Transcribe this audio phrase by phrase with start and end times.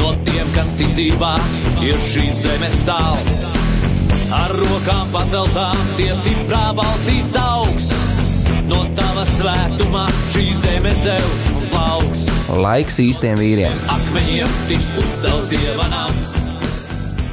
[0.00, 1.34] No tiem, kas ticībā
[1.84, 3.44] ir šīs zemes sāls.
[4.34, 7.90] Ar rokām paceltām, tie stiprā balsīs augs.
[8.66, 12.24] No tava svētumā šī zeme zeus un plauks.
[12.62, 13.76] Laiks īstiem vīriem!
[13.94, 16.32] Akmeņiem tiks uzcelts dieva nams.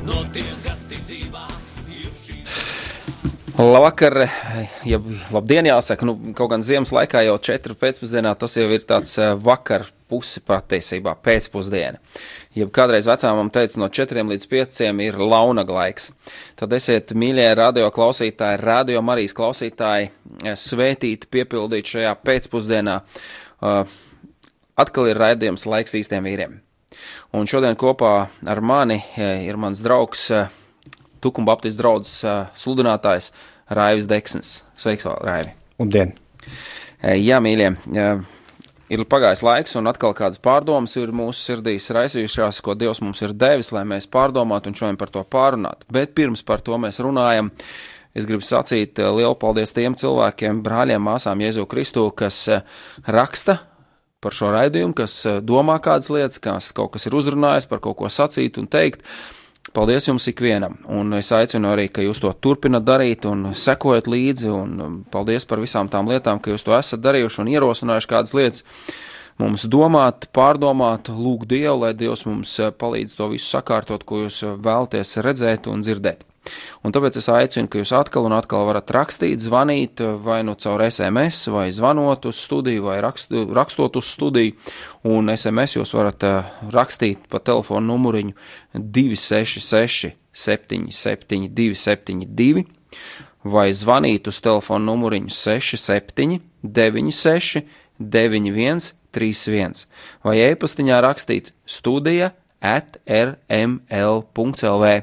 [0.06, 4.28] No tiem, kas ir šīs Labvakar,
[4.90, 5.02] ja
[5.34, 9.34] labdien jāsaka, nu, kaut gan ziemas laikā jau četru pēcpusdienā tas jau ir tāds eh,
[9.38, 11.98] vakar pusi patiesībā pēcpusdiena.
[12.54, 16.12] Ja kādreiz vecāmam teica no četriem līdz pieciem ir launaga laiks,
[16.60, 20.12] tad esiet mīļie radio klausītāji, radio Marijas klausītāji,
[20.44, 23.00] eh, svētīti, piepildīti šajā pēcpusdienā.
[23.64, 23.88] Uh,
[24.76, 26.60] atkal ir raidījums laiks īstiem vīriem.
[27.34, 28.14] Un šodien kopā
[28.46, 30.52] ar mani eh, ir mans draugs uh,
[31.24, 33.32] Tukuma Baptistu draugs uh, sludinātājs
[33.72, 34.58] Raivis Deksnis.
[34.76, 35.56] Sveiks, Raivi!
[35.80, 36.14] Labdien!
[37.04, 37.74] Jā, mīļie,
[38.94, 43.34] ir pagājis laiks, un atkal kādas pārdomas ir mūsu sirdīs raisījušās, ko Dievs mums ir
[43.38, 45.88] devis, lai mēs pārdomātu un šodien par to pārunātu.
[45.94, 47.52] Bet pirms par to mēs runājam,
[48.14, 52.60] es gribu sacīt e, lielu paldies tiem cilvēkiem, brāļiem, māsām Jēzu Kristu, kas e,
[53.10, 53.60] raksta
[54.24, 58.00] par šo raidījumu, kas e, domā kādas lietas, kas kaut kas ir uzrunājis, par kaut
[58.04, 59.06] ko sacīt un teikt.
[59.74, 64.52] Paldies jums ikvienam, un es aicinu arī, ka jūs to turpinat darīt un sekojat līdzi,
[64.54, 68.36] un um, paldies par visām tām lietām, ka jūs to esat darījuši un ierosinājuši kādas
[68.38, 68.68] lietas.
[69.42, 74.44] Mums domāt, pārdomāt, lūgt Dievu, lai Dievs mums eh, palīdz to visu sakārtot, ko jūs
[74.46, 76.22] eh, vēlaties redzēt un dzirdēt.
[76.84, 80.84] Un tāpēc es aicinu, ka jūs atkal un atkal varat rakstīt, zvanīt, vai nu caur
[80.84, 84.56] SMS, vai zvanot uz studiju, vai rakstu, rakstot uz studiju.
[85.08, 88.36] Un SMS jūs varat uh, rakstīt pa telefonu numuriņu
[88.76, 92.66] 266, 77, 272,
[93.44, 97.64] vai zvanīt uz telefonu numuriņu 67, 96,
[98.00, 99.86] 91, 31,
[100.26, 102.34] vai e-pastiņā rakstīt studija
[102.64, 104.94] at rml.lv.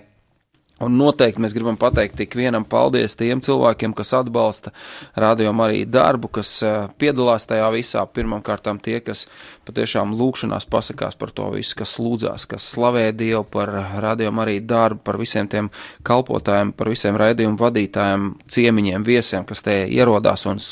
[0.80, 4.72] Un noteikti mēs gribam pateikt ikvienam paldies tiem cilvēkiem, kas atbalsta
[5.20, 8.06] rādījumu arī darbu, kas uh, piedalās tajā visā.
[8.08, 9.26] Pirmkārt, tie, kas
[9.68, 15.02] patiešām lūkšanās pasakās par to visu, kas lūdzās, kas slavē Dievu par rādījumu arī darbu,
[15.04, 15.68] par visiem tiem
[16.06, 20.62] kalpotājiem, par visiem raidījumu vadītājiem, ciemiņiem, viesiem, kas te ierodās un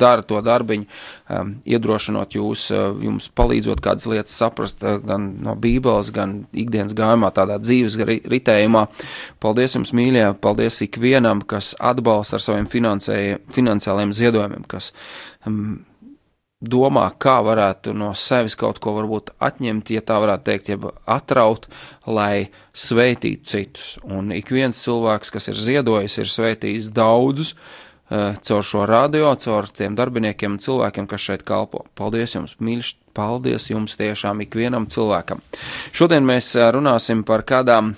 [0.00, 0.88] dara to darbiņu,
[1.36, 6.96] um, iedrošinot jūs, uh, jums palīdzot kādas lietas saprast uh, gan no Bībeles, gan ikdienas
[6.96, 8.00] gājumā, tādā dzīves
[8.32, 8.86] ritējumā.
[9.44, 14.94] Paldies jums, mīļie, paldies ikvienam, kas atbalsta ar saviem finansiāliem ziedojumiem, kas
[15.44, 15.82] um,
[16.64, 21.68] domā, kā varētu no sevis kaut ko varbūt atņemt, ja tā varētu teikt, jeb atraut,
[22.06, 23.88] lai sveitītu citus.
[24.04, 29.68] Un ik viens cilvēks, kas ir ziedojis, ir sveitījis daudzus uh, caur šo radio, caur
[29.68, 31.84] tiem darbiniekiem un cilvēkiem, kas šeit kalpo.
[31.98, 35.44] Paldies jums, mīļš, paldies jums tiešām ikvienam cilvēkam.
[35.92, 37.94] Šodien mēs uh, runāsim par kādām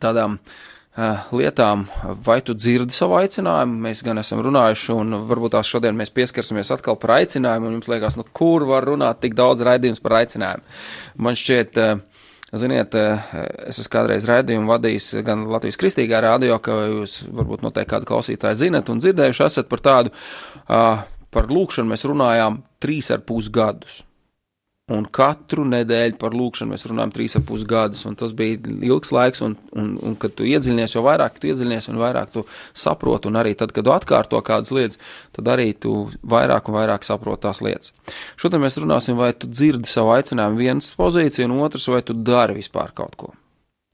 [0.00, 1.86] tādām uh, lietām,
[2.24, 3.80] vai tu dzirdi savu aicinājumu.
[3.86, 7.90] Mēs gan esam runājuši, un varbūt tās šodien mēs pieskarsimies atkal par aicinājumu, un jums
[7.92, 10.80] liekas, nu, kur var runāt tik daudz raidījums par aicinājumu.
[11.26, 12.08] Man šķiet, uh,
[12.52, 18.08] Ziniet, es esmu kādreiz raidījumu vadījis gan Latvijas kristīgā rādio, ka jūs varbūt noteikti kādu
[18.10, 20.12] klausītāju zinat un dzirdējuši esat par tādu,
[20.68, 24.02] par lūkšanu mēs runājām trīs ar pus gadus.
[24.92, 29.12] Un katru nedēļu par lūkšanu mēs runājam trīs ar pus gadus, un tas bija ilgs
[29.14, 32.42] laiks, un, un, un kad tu iedziļinies, jo vairāk tu iedziļinies, un vairāk tu
[32.76, 35.00] saproti, un arī tad, kad tu atkārto kādas lietas,
[35.36, 35.94] tad arī tu
[36.28, 37.94] vairāk un vairāk saproti tās lietas.
[38.40, 42.60] Šodien mēs runāsim, vai tu dzirdi savu aicinājumu vienas pozīciju, un otrs, vai tu dari
[42.60, 43.32] vispār kaut ko.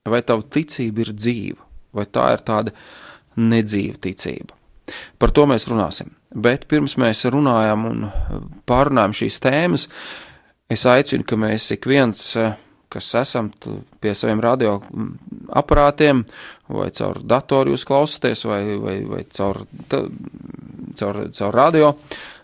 [0.08, 2.74] Vai tava ticība ir dzīva, vai tā ir tāda
[3.38, 4.56] nedzīva ticība.
[5.20, 6.14] Par to mēs runāsim.
[6.32, 8.08] Bet pirms mēs runājam un
[8.68, 10.27] pārunājam šīs tēmas, uh,
[10.68, 12.52] Es aicinu, ka mēs ik viens, eh,
[12.92, 13.46] kas esam
[14.00, 16.20] pie saviem radioaparātiem,
[16.68, 21.94] vai caur datoru jūs klausāties, vai, vai, vai caur, caur, caur radio,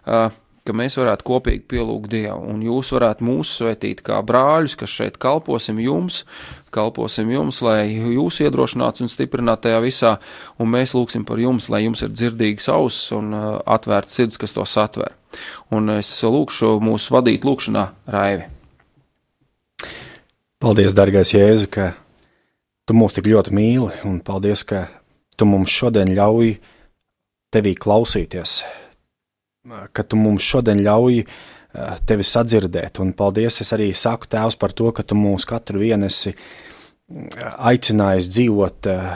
[0.06, 0.30] eh,
[0.64, 5.18] ka mēs varētu kopīgi pielūgt Dievu, un jūs varētu mūs svētīt kā brāļus, kas šeit
[5.20, 6.22] kalposim jums,
[6.74, 10.14] kalposim jums, lai jūs iedrošinātu un stiprinātu tajā visā,
[10.56, 13.44] un mēs lūgsim par jums, lai jums ir dzirdīgs auss un uh,
[13.76, 15.12] atvērts sirds, kas to satver.
[15.74, 18.48] Un es lūkšu mūsu vadīt lūkšanā Raivi.
[20.64, 21.90] Paldies, dargais Jēzu, ka
[22.88, 24.86] tu mūs tik ļoti mīli, un paldies, ka
[25.36, 26.54] tu mums šodien ļauj
[27.52, 28.62] tevī klausīties,
[29.92, 33.00] ka tu mums šodien ļauj uh, tevi sadzirdēt.
[33.02, 36.34] Un paldies, es arī saku Tēvs par to, ka tu mūs katru vienu esi
[37.70, 39.08] aicinājis dzīvot uh,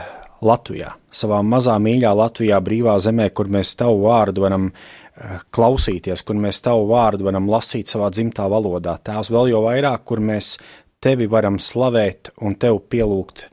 [0.45, 4.69] Latvijā, savā mazā mīļā Latvijā, brīvā zemē, kur mēs tavu vārdu varam
[5.51, 8.95] klausīties, kur mēs tavu vārdu varam lasīt savā dzimtā valodā.
[9.03, 10.55] Tēvs vēl jau vairāk, kur mēs
[11.03, 13.49] tevi varam slavēt un tev pielūgt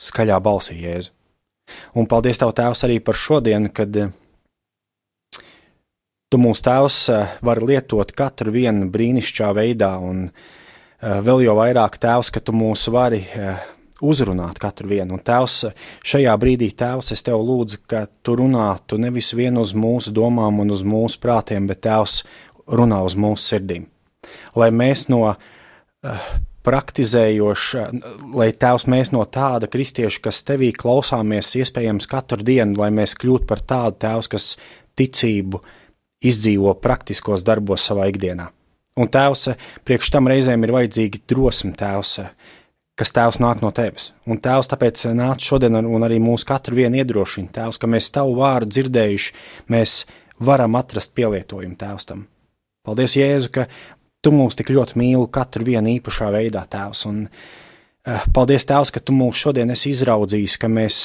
[0.00, 1.12] skaļā balsī, Jēzu.
[2.00, 4.08] Un paldies Tev, Tēvs, arī par šodienu, kad uh,
[6.30, 11.96] Tu mūsu tēvs eh, var lietot katru vienu brīnišķīgā veidā, un eh, vēl jau vairāk
[11.98, 13.64] tēvs, ka tu mūs vari eh,
[13.98, 15.16] uzrunāt katru vienu.
[15.16, 15.56] Un tēvs,
[16.06, 20.70] šajā brīdī, tēvs, es tev lūdzu, ka tu runātu nevis vien uz mūsu domām un
[20.70, 22.20] uz mūsu prātiem, bet tēvs
[22.78, 23.90] runā uz mūsu sirdīm.
[24.54, 25.32] Lai mēs no
[26.62, 27.88] praktizējoša,
[28.38, 33.50] lai tēvs mēs no tāda kristieša, kas tevī klausāmies, iespējams, katru dienu, lai mēs kļūtu
[33.50, 34.50] par tādu tēvs, kas
[35.00, 35.76] ticību uh,
[36.24, 38.50] izdzīvo praktiskos darbos savā ikdienā.
[39.00, 39.52] Un tēvs,
[39.86, 42.16] priekš tam reizēm ir vajadzīga drosme tēvs,
[43.00, 44.10] kas tēvs nāk no tevis.
[44.28, 48.36] Un tēvs tāpēc nāc šodien un arī mūsu katru vienu iedrošina, tēvs, ka mēs tavu
[48.40, 49.32] vārdu dzirdējuši,
[49.72, 50.02] mēs
[50.44, 52.26] varam atrast pielietojumu tēvs tam.
[52.84, 53.66] Paldies, Jēzu, ka
[54.24, 57.06] tu mūs tik ļoti mīli katru vienu īpašā veidā, tēvs.
[57.08, 61.00] Un uh, paldies, tēvs, ka tu mūs šodien esi izraudzījis, ka mēs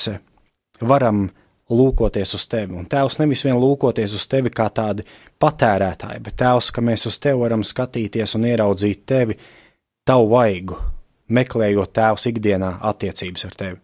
[0.83, 1.29] varam
[1.69, 2.75] lūkoties uz tevi.
[2.77, 5.05] Un tēvs nevis vien lūkoties uz tevi kā tādi
[5.41, 9.37] patērētāji, bet tēvs, ka mēs uz tevi varam skatīties un ieraudzīt tevi,
[10.05, 10.77] tavu vaigu,
[11.33, 13.79] meklējot tēvs ikdienā attiecības ar tevi.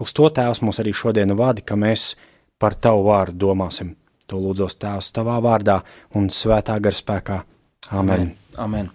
[0.00, 2.14] Uz to tēvs mūs arī šodien vada, ka mēs
[2.58, 3.96] par tavu vārdu domāsim.
[4.28, 5.80] To lūdzos tēvs tavā vārdā
[6.16, 7.42] un svētā gara spēkā.
[7.96, 8.32] Amen.
[8.60, 8.90] Amen.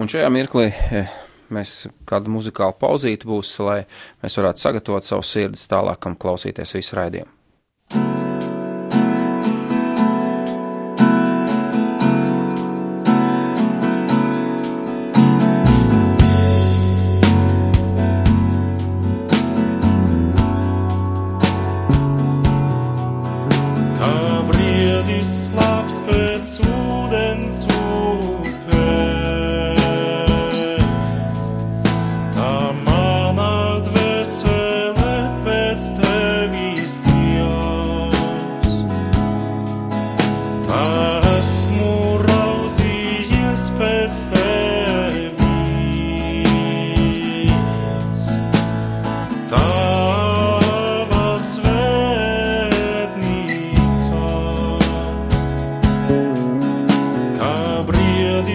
[0.00, 1.10] Un šajā mirklī eh,
[1.54, 3.82] mēs kādu muzikālu pauzīti būs, lai
[4.22, 7.39] mēs varētu sagatavot savu sirdis tālākam klausīties visu raidījumu.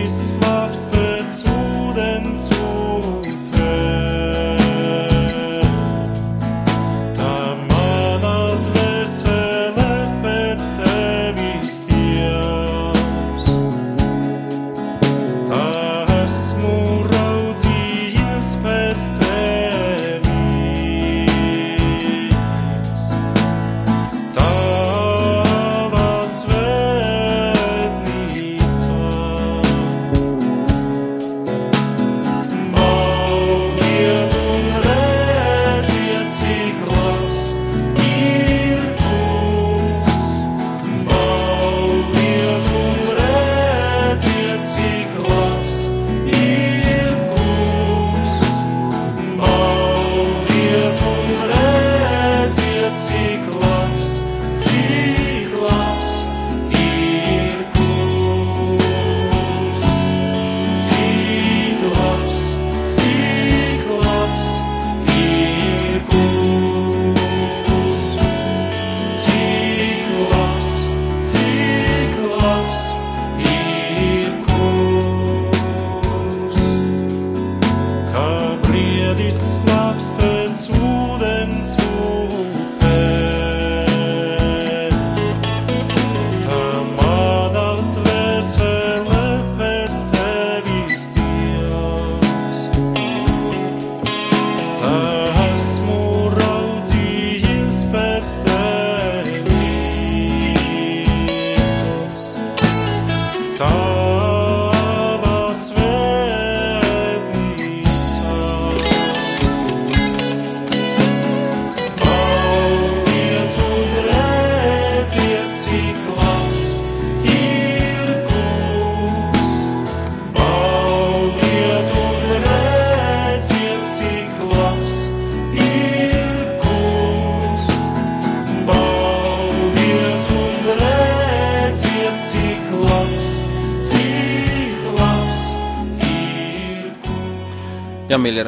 [0.05, 0.54] Christmas.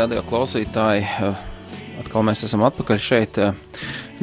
[0.07, 1.39] Radio klausītāji, eh,
[1.99, 3.37] atkal mēs esam atpakaļ šeit.
[3.43, 3.53] Eh,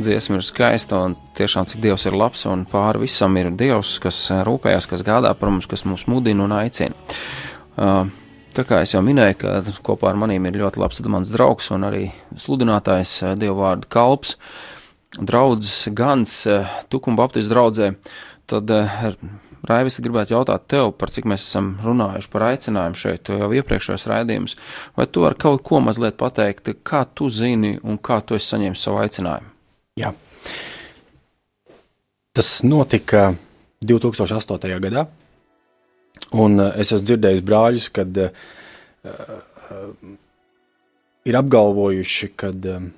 [0.00, 4.30] dziesma ir skaista un tiešām cik Dievs ir labs un pāri visam ir Dievs, kas
[4.30, 6.94] eh, rūpējas, kas gādā par mums, kas mūs mudina un aicina.
[8.54, 11.84] Tā kā es jau minēju, ka kopā ar maniem ir ļoti labs mans draugs un
[11.84, 14.36] arī sludinātājs Dieva vārdu kalps,
[15.20, 16.46] draudzes Gans,
[16.88, 17.94] Tukuma Baptistu draudzē,
[18.46, 18.70] tad
[19.64, 24.56] Raivis, gribētu jautāt tev, par cik mēs esam runājuši par aicinājumu šeit, jau iepriekšējos raidījumus,
[24.98, 28.84] vai tu vari kaut ko mazliet pateikt, kā tu zini un kā tu esi saņēmis
[28.84, 29.52] savu aicinājumu?
[30.00, 30.12] Jā.
[32.34, 33.30] Tas notika
[33.86, 34.74] 2008.
[34.84, 35.06] gadā,
[36.34, 38.32] un uh, es esmu dzirdējis brāļus, kad uh,
[41.24, 42.88] ir apgalvojuši, ka uh,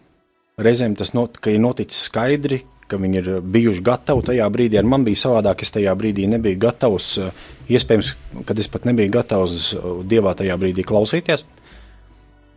[0.67, 4.79] reizēm tas not, ir noticis skaidri, ka viņi ir bijuši gatavi tajā brīdī.
[4.81, 7.11] Ar man bija savādāk, es tajā brīdī nebiju gatavs.
[7.21, 7.45] Eh,
[7.77, 8.13] iespējams,
[8.47, 11.45] kad es pat nebiju gatavs eh, dievā tajā brīdī klausīties.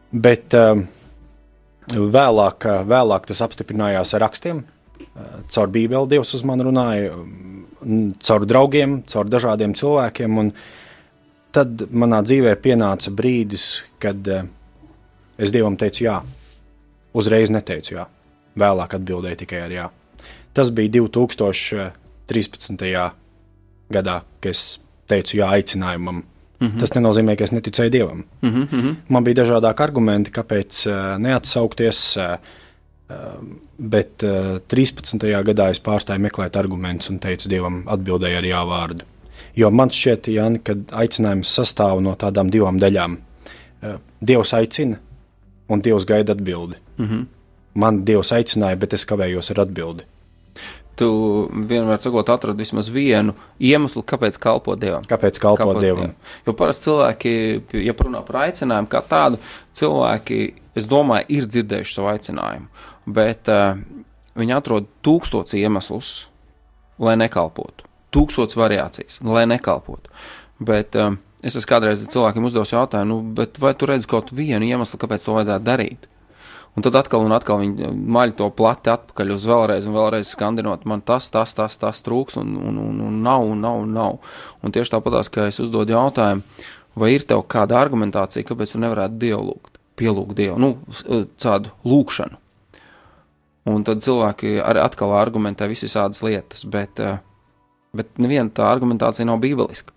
[0.10, 0.80] Bet uh,
[1.94, 4.64] vēlāk, vēlāk tas apstiprinājās ar rakstiem.
[5.54, 7.12] Caur Bībeli Dievs uz mani runāja,
[8.26, 10.42] caur draugiem, caur dažādiem cilvēkiem.
[11.54, 13.68] Tad manā dzīvē pienāca brīdis,
[14.02, 16.18] kad es Dievam teicu jā.
[17.14, 18.10] Uzreiz neteicu jā.
[18.58, 19.88] Vēlāk atbildēju tikai ar jā.
[20.54, 23.12] Tas bija 2013.
[23.90, 24.80] gadā, kad es
[25.10, 26.24] teicu jā aicinājumam.
[26.60, 26.80] Mm -hmm.
[26.80, 28.24] Tas nenozīmē, ka es neticēju dievam.
[28.42, 28.96] Mm -hmm.
[29.08, 32.24] Man bija dažādi argumenti, kāpēc uh, neatsaukties, uh,
[33.78, 35.44] bet uh, 13.
[35.44, 39.02] gadā es pārstāju meklēt argumentus un teicu dievam, atbildēju ar jā vārdu.
[39.56, 43.18] Jo man šķiet, Jāni, ka aicinājums sastāv no tādām divām daļām.
[44.26, 44.98] Dievs aicina,
[45.70, 46.76] un Dievs gaida atbildi.
[46.98, 47.26] Mm -hmm.
[47.74, 50.04] Man Dievs aicināja, bet es kavējos ar atbildi
[51.00, 51.10] tu
[51.50, 55.06] vienmēr sakot, atradi vismaz vienu iemeslu, kāpēc kalpot Dievam.
[55.08, 56.10] Kāpēc kalpot, kalpot Dievam?
[56.10, 56.34] Dievam?
[56.48, 57.34] Jo parasti cilvēki,
[57.86, 59.40] ja runā par aicinājumu kā tādu,
[59.80, 60.42] cilvēki,
[60.80, 62.68] es domāju, ir dzirdējuši savu aicinājumu,
[63.20, 63.80] bet uh,
[64.40, 66.12] viņi atrod tūkstots iemeslus,
[67.00, 67.88] lai nekalpotu.
[68.16, 70.12] Tūkstots variācijas, lai nekalpotu.
[70.60, 71.16] Bet uh,
[71.46, 75.38] es esmu kādreiz cilvēkiem uzdevis jautājumu, nu, vai tu redzi kaut vienu iemeslu, kāpēc to
[75.38, 76.10] vajadzētu darīt?
[76.78, 80.86] Un tad atkal un atkal viņi maļ to plati atpakaļ uz vēlreiz un vēlreiz skandinot,
[80.88, 84.20] man tas, tas, tas, tas trūks un, un, un, un nav, un nav, un nav.
[84.64, 86.46] Un tieši tāpatās, kā es uzdodu jautājumu,
[87.00, 90.72] vai ir tev kāda argumentācija, kāpēc tu nevarētu Dievu lūgt, pielūgt Dievu, nu,
[91.42, 92.40] tādu lūkšanu.
[93.70, 97.20] Un tad cilvēki arī atkal argumentē visas lietas, bet, eh,
[97.94, 99.94] bet neviena tā argumentācija nav bībeliska.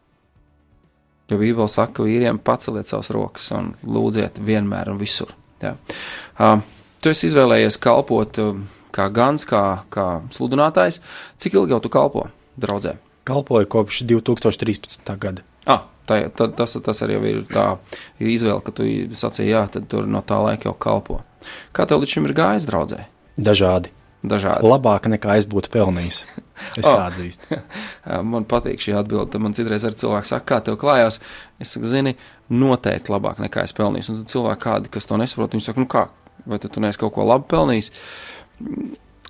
[1.30, 5.30] Jo Bībele saka, ka vīriem paceliet savas rokas un lūdziet vienmēr un visur.
[5.62, 5.76] Jā.
[6.38, 6.58] Uh,
[7.02, 8.58] tu esi izvēlējies kalpot uh,
[8.94, 11.00] kā gans, kā, kā sludinātājs.
[11.40, 12.26] Cik ilgi jau tu kalpo
[12.60, 12.96] draudzē?
[13.28, 15.12] Kalpoju kopš 2013.
[15.22, 15.46] gada.
[15.70, 17.76] Ah, tā, tā, tas, tas arī ir tā
[18.18, 21.20] izvēle, ka tu sacīji, jā, tad tur no tā laika jau kalpo.
[21.74, 23.04] Kā tev līdz šim ir gājis draudzē?
[23.38, 23.94] Dažādi.
[24.22, 24.62] Dažādi.
[24.62, 26.22] Labāk nekā es būtu pelnījis.
[26.78, 26.94] Es oh.
[26.94, 27.56] tā atzīstu.
[28.32, 29.40] man patīk šī atbilde.
[29.42, 31.18] Man citreiz ar cilvēku saka, kā tev klājās.
[31.58, 32.12] Es saku, zini,
[32.54, 34.12] noteikti labāk nekā es pelnīju.
[34.12, 36.04] Un tad cilvēki, kādi, kas to nesaprot, viņi saka, nu kā,
[36.46, 37.90] vai tu neesi kaut ko labi pelnījis?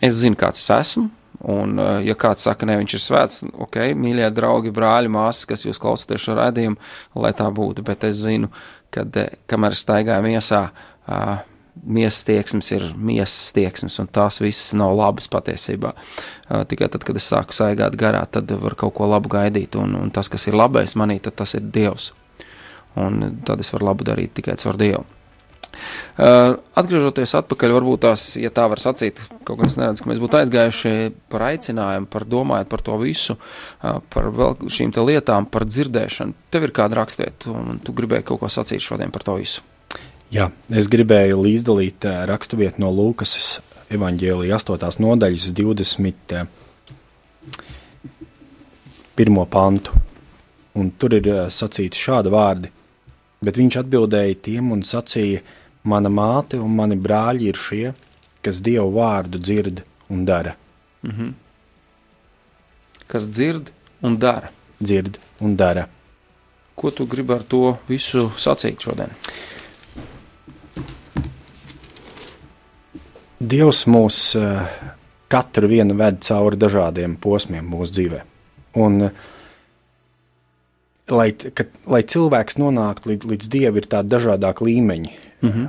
[0.05, 1.07] Es zinu, kāds es esmu.
[1.49, 5.81] Un, ja kāds saka, ne, viņš ir svēts, ok, mīļie draugi, brāļi, māsas, kas jūs
[5.83, 6.77] klausāties šo redzējumu,
[7.25, 7.87] lai tā būtu.
[7.87, 8.53] Bet es zinu,
[8.93, 9.07] ka
[9.51, 11.41] kamēr staigāju miesā, uh,
[11.81, 15.95] miesas tieksmes ir miesas tieksmes, un tās visas nav labas patiesībā.
[16.69, 20.13] Tikai tad, kad es sāku saigāt garā, tad var kaut ko labu gaidīt, un, un
[20.15, 22.13] tas, kas ir labais manī, tas ir Dievs.
[23.01, 25.05] Un tad es varu labu darīt tikai caur Dievu.
[26.77, 30.93] Atgriežoties atpakaļ, varbūt tās, ja tā var sacīt, kaut kas neredz, ka mēs būtu aizgājuši
[31.33, 33.39] par aicinājumu, par domājot par to visu,
[33.81, 34.29] par
[34.69, 36.37] šīm lietām, par dzirdēšanu.
[36.53, 39.65] Tev ir kāda rakstvieta, un tu gribēji kaut ko sacīt šodien par to visu.
[40.33, 43.61] Jā, es gribēju līdzdalīt uh, raksturvietu no Lūkas
[43.93, 44.81] evanģēlija 8.
[45.05, 46.47] nodaļas 21.
[49.53, 49.93] pantu.
[50.81, 52.73] Un tur ir uh, sacīti šādi vārdi,
[53.45, 55.45] bet viņš atbildēja tiem un sacīja,
[55.85, 57.93] mana māte un mani brāļi ir šie,
[58.41, 60.57] kas Dievu vārdu dzird un dara.
[61.03, 61.31] Mm -hmm.
[63.07, 63.69] Kas dzird
[64.01, 64.49] un dara?
[64.81, 65.89] Dzird un dara.
[66.75, 69.11] Ko tu gribi ar to visu sacīt šodien?
[73.43, 74.63] Dievs mūs uh,
[75.33, 78.21] katru vienu ved cauri dažādiem posmiem mūsu dzīvē.
[78.83, 79.11] Un, uh,
[81.11, 85.15] lai, ka, lai cilvēks nonāktu līdz, līdz dievam, ir tādi dažādāki līmeņi.
[85.43, 85.69] Mm -hmm.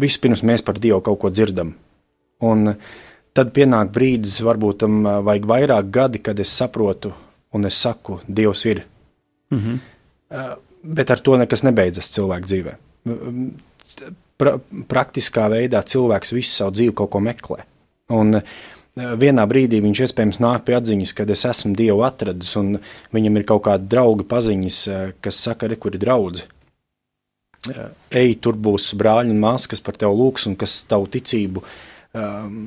[0.00, 1.74] Vispirms mēs par Dievu kaut ko dzirdam.
[2.40, 2.74] Un
[3.32, 7.12] tad pienāk brīdis, varbūt tam vajag vairāk gadi, kad es saprotu
[7.52, 8.86] un es saku, Dievs ir.
[9.50, 9.78] Mm -hmm.
[10.82, 12.74] bet ar to nekas nebeidzas cilvēku dzīvē
[14.40, 14.56] pra,
[14.90, 17.64] praktiskā veidā cilvēks visu savu dzīvi kaut ko meklē.
[18.14, 18.40] Un
[18.94, 22.76] vienā brīdī viņš iespējams nāk pie atziņas, ka es esmu Dievu atradis, un
[23.14, 24.82] viņam ir kaut kādi draugi paziņas,
[25.24, 26.44] kas saka, re, kur ir draudzi.
[28.12, 32.58] Ej, tur būs brāļi un māsas, kas par tevi lūgs un kas tavu ticību um,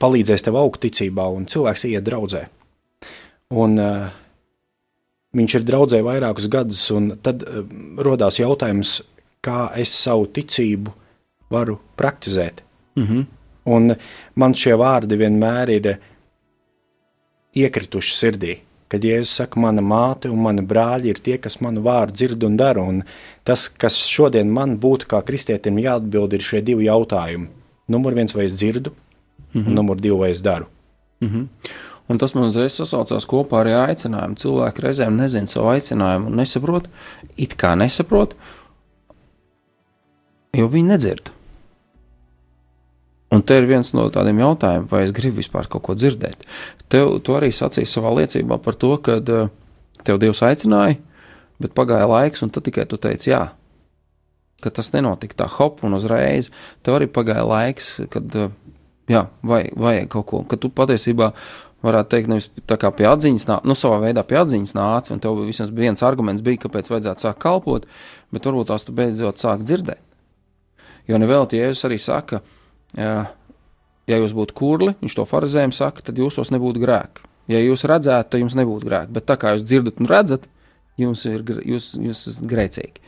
[0.00, 2.44] palīdzēs tev augt ticībā, un cilvēks iet draudzē.
[3.58, 4.06] Un uh,
[5.36, 7.64] viņš ir draudzē vairākus gadus, un tad uh,
[7.98, 9.00] rodās jautājums,
[9.44, 10.92] kā es savu ticību
[11.50, 12.62] varu praktizēt.
[12.96, 13.26] Mm -hmm.
[13.64, 13.94] Un
[14.34, 15.98] man šie vārdi vienmēr ir
[17.54, 18.56] iekrituši sirdī.
[18.88, 22.56] Kad Jēzus saka, mana māte un mana brāļi ir tie, kas manu vārdu dzird un
[22.56, 23.02] dara, un
[23.44, 27.46] tas, kas šodien man būtu kā kristietim jāatbild, ir šie divi jautājumi.
[27.88, 29.66] Numur viens, vai es dzirdu, mm -hmm.
[29.66, 30.66] un numur divi, vai es daru.
[31.20, 31.46] Mm -hmm.
[32.08, 34.34] Un tas man uzreiz sasaucās kopā ar aicinājumu.
[34.34, 36.88] Cilvēki reizēm nezina savu aicinājumu un nesaprot,
[37.36, 38.34] it kā nesaprot,
[40.56, 41.30] jo viņi nedzird.
[43.30, 46.42] Un te ir viens no tādiem jautājumiem, vai es gribu vispār kaut ko dzirdēt.
[46.90, 49.52] Tev tu arī sacīji savā liecībā par to, ka uh,
[50.02, 50.98] tev Dievs aicināja,
[51.62, 53.44] bet pagāja laiks, un tad tikai tu teici jā.
[54.60, 56.50] Ka tas nenotika tā hop un uzreiz.
[56.82, 58.50] Tev arī pagāja laiks, kad uh,
[59.10, 61.30] jā, vajag, vajag kaut ko, ka tu patiesībā
[61.86, 65.22] varētu teikt, nevis tā kā pie atziņas, nā, nu, savā veidā pie atziņas nāca, un
[65.22, 67.86] tev vismaz viens arguments bija, kāpēc vajadzētu sākt kalpot,
[68.34, 70.02] bet varbūt tās tu beidzot sāk dzirdēt.
[71.10, 72.40] Jo nevēl Jēzus arī saka,
[72.94, 73.24] ja,
[74.06, 77.26] jūs būtu kurli, viņš to farizējiem saka, tad jūsos nebūtu grēka.
[77.50, 80.46] Ja jūs redzētu, tad jums nebūtu grēka, bet tā kā jūs dzirdat un redzat,
[81.00, 83.02] jums ir jūs, jūs grēcīgi.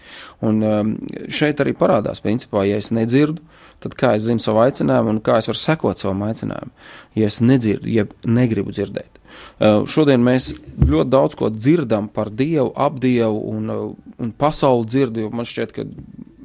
[0.48, 0.92] Un um,
[1.32, 3.42] šeit arī parādās, principā, ja es nedzirdu,
[3.82, 6.72] tad kā es zinu savu aicinājumu un kā es varu sekot savam aicinājumam,
[7.18, 9.20] ja es nedzirdu, jeb negribu dzirdēt.
[9.62, 14.88] Uh, šodien mēs ļoti daudz ko dzirdam par Dievu, ap Dievu un, uh, un pasauli
[14.90, 15.86] dzirdu, jo man šķiet, ka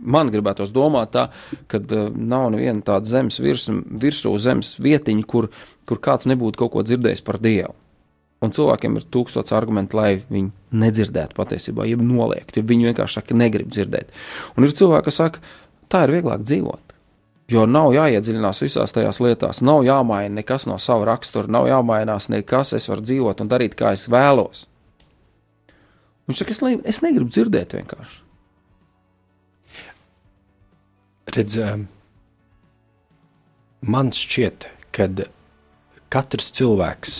[0.08, 1.28] man gribētos domāt tā,
[1.72, 5.52] ka uh, nav neviena tāda zemes virsmu, virsū zemes vietiņa, kur,
[5.88, 7.76] kur kāds nebūtu kaut ko dzirdējis par Dievu.
[8.44, 13.38] Un cilvēkiem ir tūkstots argumentu, lai viņi nedzirdētu patiesībā, ja noliegt, ja viņi vienkārši saka,
[13.38, 14.12] negrib dzirdēt.
[14.58, 15.42] Un ir cilvēki, kas saka,
[15.90, 16.94] tā ir vieglāk dzīvot.
[17.50, 22.76] Jo nav jāiedziļinās visās tajās lietās, nav jāmaina nekas no sava rakstura, nav jāmainās nekas,
[22.78, 24.66] es varu dzīvot un darīt, kā es vēlos.
[26.28, 26.62] Viņš saka, es,
[26.94, 28.27] es negribu dzirdēt vienkārši.
[31.36, 31.58] Redz,
[33.82, 35.10] man šķiet, ka
[36.14, 37.18] katrs cilvēks,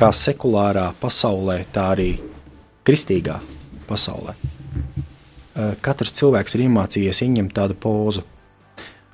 [0.00, 2.10] kā sekulārā pasaulē, tā arī
[2.86, 3.38] kristīgā
[3.88, 4.36] pasaulē,
[5.80, 8.26] katrs cilvēks ir iemācījies ieņemt tādu pozu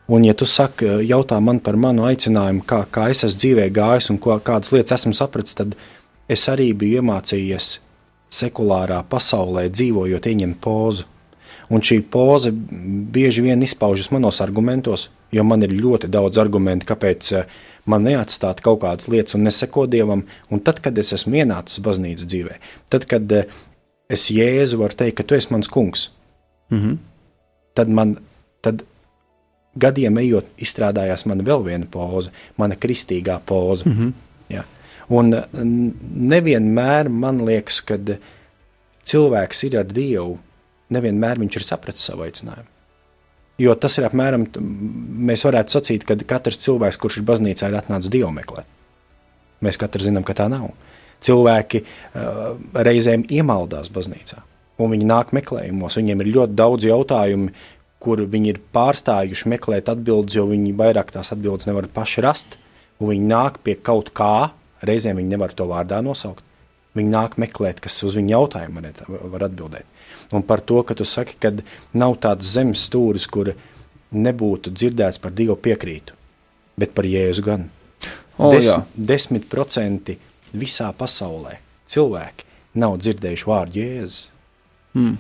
[0.09, 4.13] Un, ja tu saki, jautā man par manu aicinājumu, kā, kā es esmu dzīvē gājis
[4.13, 5.75] un ko, kādas lietas esmu sapratis, tad
[6.31, 7.71] es arī biju iemācījies
[8.31, 11.09] sekulārā pasaulē dzīvojot, ieņemt pozu.
[11.69, 17.31] Un šī poza bieži vien izpaužas manos argumentos, jo man ir ļoti daudz argumentu, kāpēc
[17.35, 17.49] eh,
[17.91, 20.25] man neatstāt kaut kādas lietas un neseko dievam.
[20.51, 22.61] Un tad, kad es esmu ienācis baznīcas dzīvē,
[22.93, 23.51] tad, kad eh,
[24.09, 26.11] es jēzu varu teikt, ka tu esi mans kungs,
[26.71, 26.99] mm -hmm.
[27.75, 28.19] tad man.
[28.63, 28.83] Tad
[29.77, 33.85] gadiem ejot, izstrādājās man vēl viena poza, mana kristīgā poza.
[33.89, 34.13] Mm -hmm.
[34.49, 34.65] ja.
[35.09, 35.35] Un
[36.33, 37.99] nevienmēr man liekas, ka
[39.05, 40.39] cilvēks ir ar Dievu,
[40.95, 42.71] nevienmēr viņš ir sapratis savu aicinājumu.
[43.63, 44.45] Jo tas ir apmēram,
[45.31, 48.69] mēs varētu sacīt, ka katrs cilvēks, kurš ir baznīcā, ir atnācis Dievu meklēt.
[49.65, 50.69] Mēs katrs zinām, ka tā nav.
[51.25, 54.43] Cilvēki uh, reizēm iemaldās baznīcā,
[54.77, 55.97] un viņi nāk meklējumos.
[55.97, 57.55] Viņiem ir ļoti daudz jautājumu,
[58.05, 62.59] kur viņi ir pārstājuši meklēt atbildes, jo viņi vairāk tās atbildes nevar paši rast,
[63.01, 64.51] viņi nāk pie kaut kā,
[64.85, 66.45] reizēm viņi nevar to vārdā nosaukt.
[66.97, 68.85] Viņi nāk meklēt, kas uz viņu jautājumu
[69.33, 69.96] var atbildēt.
[70.35, 71.53] Un par to, ka tu saki, ka
[71.95, 73.53] nav tādas zemes stūris, kur
[74.17, 76.17] nebūtu dzirdēts par Dievu piekrītu,
[76.79, 77.69] bet par Jēzu gan.
[78.37, 80.19] O, Desmit, desmit procenti
[80.53, 81.55] visā pasaulē
[81.89, 82.45] cilvēki
[82.77, 84.19] nav dzirdējuši vārdu Jēzus.
[84.97, 85.17] Hmm.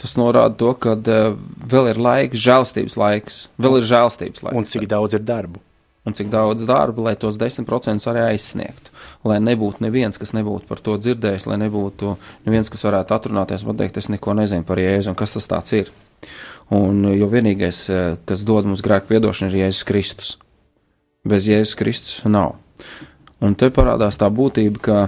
[0.00, 1.36] Tas norāda to, ka uh,
[1.72, 4.58] vēl ir laiks, žēlstības laiks, vēl ir žēlstības laiks.
[4.58, 5.62] Un cik daudz ir darbu?
[6.02, 8.90] Un cik daudz darba, lai tos 10% arī aizsniegtu.
[9.28, 12.16] Lai nebūtu neviens, kas nebūtu par to dzirdējis, lai nebūtu
[12.48, 15.76] neviens, kas varētu atrunāties un teikt, es neko nezinu par Jēzu un kas tas tāds
[15.78, 15.92] ir.
[16.74, 17.84] Un, jo vienīgais,
[18.26, 20.34] kas dod mums grēku piedošanu, ir Jēzus Kristus.
[21.28, 22.56] Bez Jēzus Kristus nav.
[23.42, 24.98] Un te parādās tā būtība, ka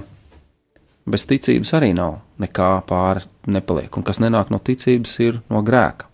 [1.11, 6.07] bez ticības arī nav nekā pāri nepaliek, un kas nenāk no ticības, ir no grēka.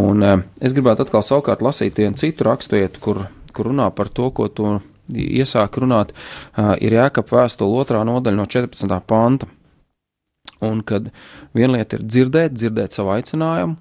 [0.00, 4.30] Un eh, es gribētu atkal savukārt lasīt vienu citu raksturietu, kur, kur runā par to,
[4.32, 4.78] ko tu
[5.12, 6.14] iesāk runāt,
[6.56, 8.94] uh, ir jēkap vēstule otrā nodaļa no 14.
[9.04, 9.48] panta.
[10.64, 11.10] Un kad
[11.52, 13.76] viena lieta ir dzirdēt, dzirdēt savu aicinājumu,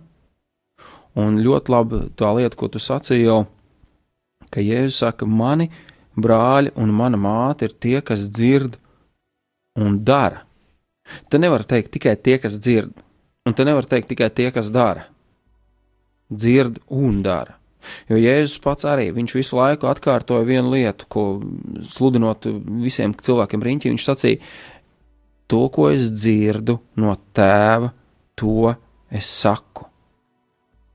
[1.19, 3.41] Un ļoti labi tā lieta, ko tu sacīji jau,
[4.51, 5.67] ka Jēzus saka, mani
[6.15, 8.77] brāļi un mana māte ir tie, kas dzird
[9.79, 10.45] un dara.
[11.27, 12.93] Te nevar teikt tikai tie, kas dzird,
[13.47, 15.09] un te nevar teikt tikai tie, kas dara.
[16.31, 17.57] Dzird un dara.
[18.09, 21.23] Jo Jēzus pats arī viņš visu laiku atkārtoja vienu lietu, ko
[21.89, 22.45] sludinot
[22.83, 24.51] visiem cilvēkiem riņķī, viņš sacīja,
[25.51, 27.91] to, ko es dzirdu no tēva,
[28.39, 28.73] to
[29.11, 29.87] es saku.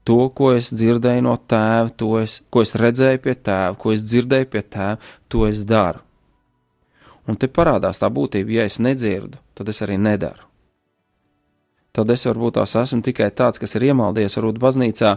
[0.07, 4.05] To, ko es dzirdēju no tēva, to es, ko es redzēju pie tēva, ko es
[4.07, 6.05] dzirdēju pie tēva, to es daru.
[7.27, 10.47] Un te parādās tā būtība, ja es nedzirdu, tad es arī nedaru.
[11.97, 15.17] Tad es varbūt tās esmu tikai tāds, kas ir iemaldies, varbūt baznīcā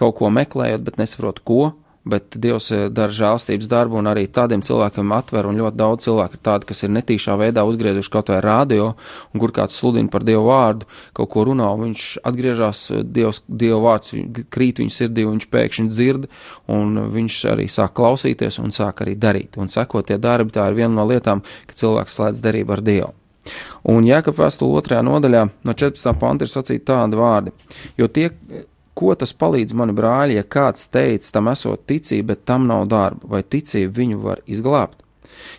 [0.00, 1.62] kaut ko meklējot, bet nesaprotu, ko,
[2.04, 6.38] bet Dievs eh, dara žēlstības darbu, un arī tādiem cilvēkiem atver, un ļoti daudz cilvēku
[6.38, 8.90] ir tādi, kas ir netīšā veidā uzgriezuši kaut vai radio,
[9.34, 13.42] un kur kāds sludina par Dievu vārdu, kaut ko runā, un viņš atgriežas, eh, Dievs,
[13.48, 14.16] Dievu vārds
[14.52, 16.28] krīt viņa sirdī, un viņš pēkšņi dzird,
[16.72, 20.78] un viņš arī sāk klausīties, un sāk arī darīt, un sekot tie darbi, tā ir
[20.80, 23.19] viena no lietām, ka cilvēks slēdz derību ar Dievu.
[23.90, 26.12] Un Jēkab vēstule otrajā nodaļā no 14.
[26.20, 27.54] panta ir sacīti tādi vārdi,
[28.00, 28.28] jo tie,
[29.00, 33.30] Ko tas palīdz mani brāļi, ja kāds teica, tam esot ticība, bet tam nav darba,
[33.32, 34.98] vai ticība viņu var izglābt?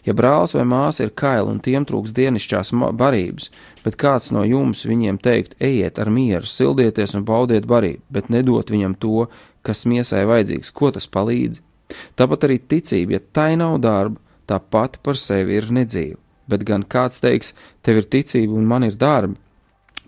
[0.05, 3.49] Ja brālis vai māsa ir kaili un tiem trūks dienišķās barības,
[3.85, 8.69] bet kāds no jums viņiem teikt, ejiet ar mieru, sildieties un baudiet barību, bet nedot
[8.69, 9.25] viņam to,
[9.65, 11.63] kas miesai vajadzīgs, ko tas palīdz?
[12.19, 16.20] Tāpat arī ticība, ja tai nav darba, tā pati par sevi ir nedzīva,
[16.51, 19.39] bet gan kāds teiks, tev ir ticība un man ir darbi,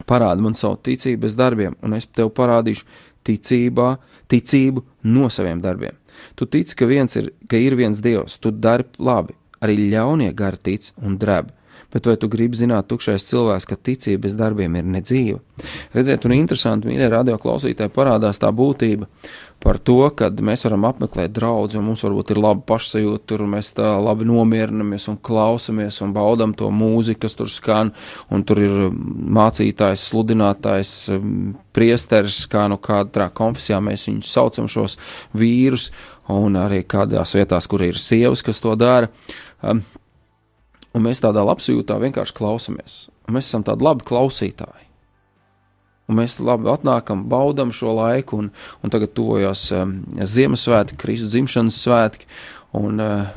[0.09, 2.85] parādi man savu ticību bez darbiem, un es tev parādīšu
[3.27, 3.95] ticībā,
[4.31, 5.97] ticību no saviem darbiem.
[6.35, 10.91] Tu tici, ka, ir, ka ir viens dievs, tu dari labi, arī ļaunie gari tic
[11.01, 11.51] un drēb.
[11.93, 15.39] Bet vai tu gribi zināt, tukšais cilvēks, ka ticība bez darbiem ir nedzīva?
[15.93, 19.05] Redziet, un interesanti, mīļie radio klausītāji, parādās tā būtība
[19.63, 23.71] par to, ka mēs varam apmeklēt draugus, un mums varbūt ir laba pašsajūta, tur mēs
[23.77, 27.93] tā labi nomierinamies un klausamies un baudam to mūziku, kas tur skan,
[28.33, 28.75] un tur ir
[29.39, 30.93] mācītājs, sludinātājs,
[31.75, 34.99] priesteris, kā nu kādā konfesijā mēs viņus saucam šos
[35.39, 35.89] vīrus,
[36.33, 39.11] un arī kādās vietās, kur ir sievas, kas to dara.
[39.63, 39.83] Um,
[40.93, 42.97] un mēs tādā labsajūtā vienkārši klausamies.
[43.27, 44.92] Un mēs esam tādi labi klausītāji.
[46.11, 48.49] Un mēs labi atnākam, baudām šo laiku, un,
[48.83, 52.27] un tagad tuvojas um, Ziemassvētki, Kristus dzimšanas svētki.
[52.73, 53.29] Un uh,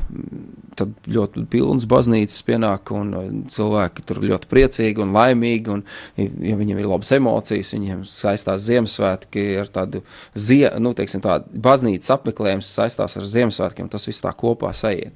[0.75, 5.75] tad ļoti pilns baznīcas pienāk, un uh, cilvēki tur ļoti priecīgi un laimīgi.
[5.75, 5.85] Un,
[6.17, 10.01] ja viņiem ir labas emocijas, viņiem saistās Ziemassvētki ar tādu
[10.33, 13.93] zie, nu, teiksim, tādu baznīcas apmeklējumu, saistās ar Ziemassvētkiem.
[13.93, 15.15] Tas viss tā kopā sajiet.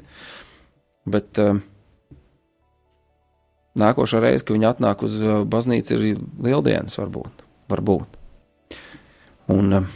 [1.09, 1.57] Bet uh,
[3.81, 7.40] Nākošā reize, kad viņi atnāk uz uh, baznīcu, ir lieldienas, varbūt.
[7.71, 8.19] Varbūt.
[9.51, 9.87] Un, uh,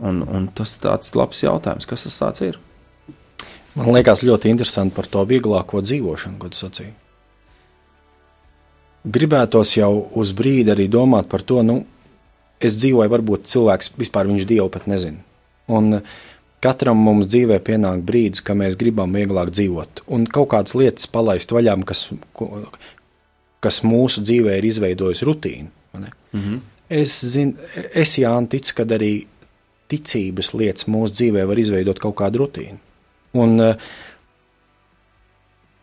[0.00, 2.58] un, un tas tāds labs jautājums, kas tas ir.
[3.78, 6.92] Man liekas, ļoti interesanti par to vieglāko dzīvošanu, ko tu sacīji.
[9.10, 11.78] Gribētos jau uz brīdi arī domāt par to, nu,
[12.60, 15.22] es dzīvoju, varbūt cilvēks vispār viņš dievu pat nezina.
[15.70, 16.02] Un
[16.60, 21.54] katram mums dzīvē pienāk brīdis, kad mēs gribam vieglāk dzīvot un kaut kādas lietas palaist
[21.54, 22.08] vaļā, kas,
[23.64, 25.70] kas mūsu dzīvē ir izveidojis rutīnu.
[25.94, 26.58] Mm -hmm.
[26.90, 27.54] Es, zinu,
[27.94, 29.12] es Jānis, ticu, ka arī
[29.90, 32.78] ticības lietas mūsu dzīvē var izveidot kaut kādu rutīnu.
[33.38, 33.90] Un uh,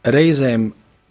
[0.08, 0.70] reizēm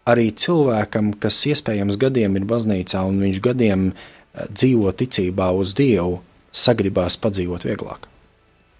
[0.08, 6.20] arī cilvēkam, kas iespējams gadiem ir baznīcā un viņš gadiem uh, dzīvo ticībā uz Dievu,
[6.52, 8.04] sagribās padzīvot vieglāk.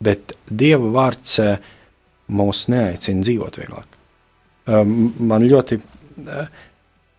[0.05, 1.57] Bet Dieva vārds uh,
[2.29, 3.93] mūs neaicina dzīvot vieglāk.
[4.67, 5.79] Man ļoti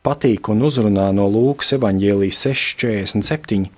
[0.03, 3.69] patīk un uzrunā no Lūkas evanģēlijas 6,47,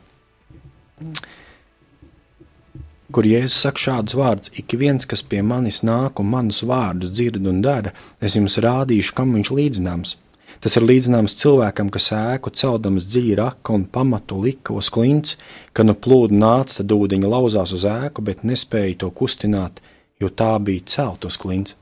[3.12, 7.46] kur Jēzus saka šādus vārdus: Ik viens, kas pie manis nāk un manus vārdus dzird
[7.50, 10.16] un dara, es jums rādīšu, kam viņš līdzināms.
[10.60, 15.38] Tas ir līdzināms cilvēkam, kas ēku celdams dziļi raka un pamatu lika uz klints,
[15.72, 19.80] ka nu plūdu nāca, tad ūdeņi lauzās uz ēku, bet nespēja to kustināt,
[20.20, 21.78] jo tā bija celt uz klints.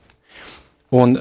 [0.94, 1.18] Un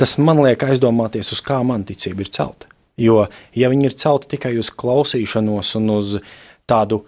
[0.00, 2.71] tas man liek aizdomāties, uz kā man ticība ir celta.
[3.00, 3.26] Jo,
[3.56, 6.16] ja viņi ir celti tikai uz klausīšanos un uz
[6.68, 7.02] tādu,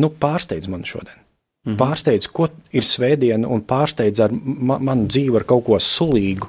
[0.00, 1.16] nu, pārsteidz mani šodien.
[1.16, 1.78] Mm -hmm.
[1.80, 6.46] Pārsteidz, ko ir svētdiena, un pārsteidz ar ma manu dzīvi ar kaut ko sulīgu,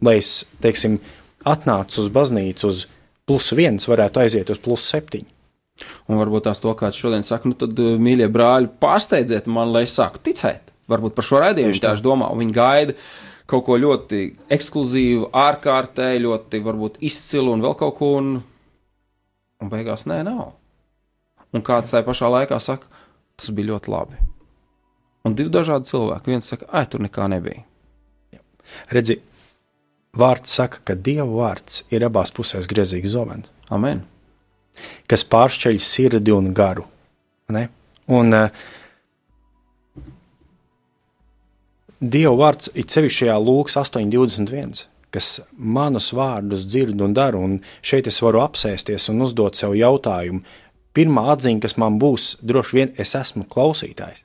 [0.00, 0.98] lai es, teiksim,
[1.44, 2.86] atnācu uz baznīcu uz
[3.26, 5.26] plus viens, varētu aiziet uz plus septiņi.
[6.08, 9.96] Un varbūt tās to kāds šodien saka, nu tad, mīļie brāļi, pārsteidziet man, lai es
[9.96, 10.60] sāku ticēt.
[10.90, 12.96] Varbūt par šo raidījumu viņš tā domā, un viņi gaida
[13.50, 14.22] kaut ko ļoti
[14.54, 18.34] ekskluzīvu, ārkārtēju, ļoti varbūt izcilu un vēl kaut ko, un,
[19.60, 20.52] un beigās nē, nav.
[21.50, 22.86] un kāds tajā pašā laikā saka,
[23.40, 24.20] tas bija ļoti labi.
[25.26, 26.32] Un divi dažādi cilvēki.
[26.32, 27.64] Viens saka, ah, tur nekā nebija.
[28.94, 29.18] Redzi,
[30.16, 33.50] vārds saka, ka Dieva vārds ir abās pusēs griezīgs zobens.
[33.74, 34.04] Amen.
[35.10, 36.86] Kas pāršķeļ sirdi un garu.
[37.52, 37.66] Ne?
[38.10, 38.62] Un uh,
[42.00, 48.22] Dieva vārds ir sevišķajā lūks 8,21, kas manus vārdus dzird un dara, un šeit es
[48.24, 50.40] varu apsēsties un uzdot sev jautājumu.
[50.96, 54.24] Pirmā atziņa, kas man būs, droši vien es esmu klausītājs.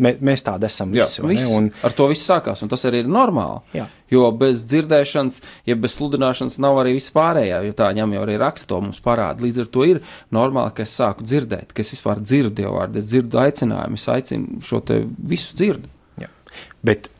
[0.00, 1.20] Mē, mēs tādi esam visi.
[1.20, 3.60] Jā, visi un, ar to viss sākās, un tas arī ir normāli.
[3.76, 3.84] Jā.
[4.10, 8.40] Jo bez dzirdēšanas, ja bez sludināšanas nav arī viss pārējā, jo tā ņem jau arī
[8.40, 9.44] raksto mums parāda.
[9.44, 10.00] Līdz ar to ir
[10.32, 14.08] normāli, ka es sāku dzirdēt, ka es vispār dzirdu Dievu vārdu, es dzirdu aicinājumu, es
[14.16, 15.92] aicinu šo te visu dzirdu.
[16.86, 17.10] Bet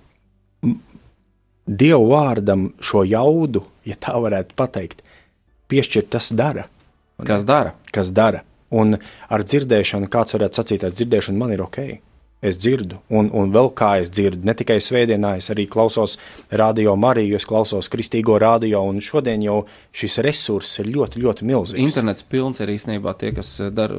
[1.71, 5.05] Dievu vārdam šo jaudu, ja tā varētu pateikt,
[5.71, 6.67] piešķirt tas dara.
[7.27, 7.77] Kas dara?
[7.95, 8.43] Kas dara.
[8.75, 8.97] Un
[9.31, 11.79] ar dzirdēšanu, kāds varētu sacīt, ar dzirdēšanu man ir ok
[12.41, 14.47] es dzirdu, un, un vēl kā es dzirdu.
[14.49, 16.17] Ne tikai svētdienā, es arī klausos
[16.57, 19.59] radio Mariju, es klausos kristīgo radio, un šodien jau
[19.93, 21.85] šis resurss ir ļoti, ļoti milzīgs.
[21.85, 23.93] Internets pilns ir īstenībā tie, kas eh, dar,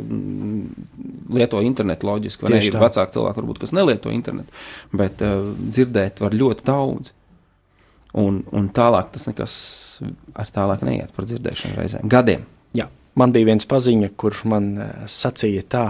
[1.37, 2.63] lieto internetu loģiski, vai ne?
[2.65, 4.63] Ir vecāki cilvēki, varbūt, kas nelieto internetu,
[4.97, 7.13] bet uh, dzirdēt var ļoti daudz.
[8.17, 9.53] Un, un tālāk tas nekas
[10.35, 12.09] ar tālāk neiet par dzirdēšanu reizēm.
[12.11, 12.41] Gadiem.
[12.75, 12.89] Jā,
[13.21, 15.85] man bija viens paziņa, kur man uh, sacīja tā,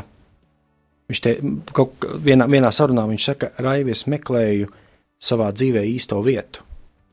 [1.11, 1.33] Viņš te
[1.75, 4.69] kaut vienā, vienā sarunā viņš saka, Raivi, es meklēju
[5.21, 6.63] savā dzīvē īsto vietu.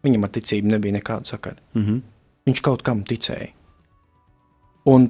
[0.07, 1.59] Viņam ar ticību nebija nekāda sakara.
[1.75, 2.03] Mm -hmm.
[2.47, 3.51] Viņš kaut kam ticēja.
[4.87, 5.09] Un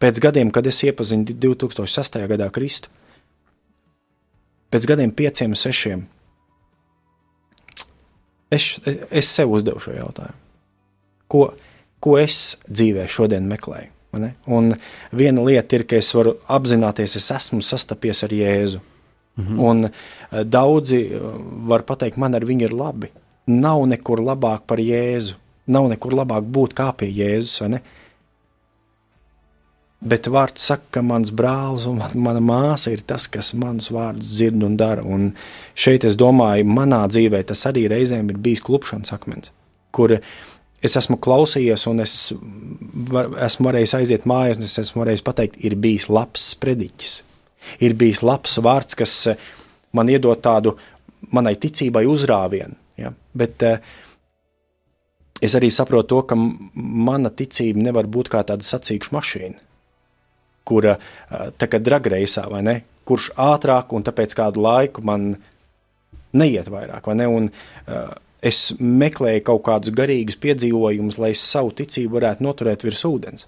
[0.00, 2.18] pēc gadiem, kad es iepazinu 2006.
[2.30, 2.88] gadā Kristu,
[4.70, 6.06] pēc gadiem, pieciem, sešiem,
[8.50, 10.38] es, es sev uzdevu šo jautājumu.
[11.28, 11.54] Ko,
[12.00, 13.91] ko es dzīvē šodien meklēju?
[14.12, 14.74] Un
[15.16, 18.82] viena lieta ir, ka es varu apzināties, es esmu sastapies ar Jēzu.
[19.40, 19.60] Mhm.
[19.64, 21.20] Un eh, daudzi eh,
[21.68, 23.08] var pateikt, man ar viņu ir labi.
[23.48, 25.38] Nav nekur labāk par Jēzu.
[25.72, 27.62] Nav nekur labāk būt kā pie Jēzus?
[30.02, 34.64] Bet vārds saka, ka mans brālis un mana māsa ir tas, kas manus vārdus dzird
[34.66, 35.04] un dara.
[35.06, 35.30] Un
[35.78, 39.52] šeit es domāju, manā dzīvē tas arī reizēm ir bijis klupšanas akmens,
[39.94, 40.32] kur uh,
[40.82, 42.16] es esmu klausījies, un es
[43.12, 47.16] var, esmu varējis aiziet mājās, un es esmu varējis pateikt, ir bijis labs sprediķis.
[47.86, 49.50] Ir bijis labs vārds, kas eh,
[49.94, 50.74] man iedod tādu
[51.30, 52.74] manai ticībai uzrāvienu.
[52.98, 53.12] Ja?
[53.38, 53.78] Bet uh,
[55.42, 59.62] es arī saprotu to, ka mana ticība nevar būt kā tāda sacīkšu mašīna,
[60.68, 62.76] kura uh, tā kā dragreisā vai ne,
[63.08, 65.30] kurš ātrāk un tāpēc kādu laiku man
[66.34, 67.30] neiet vairāk, vai ne?
[67.30, 67.48] Un,
[67.86, 73.46] uh, es meklēju kaut kādus garīgus piedzīvojumus, lai es savu ticību varētu noturēt virs ūdens.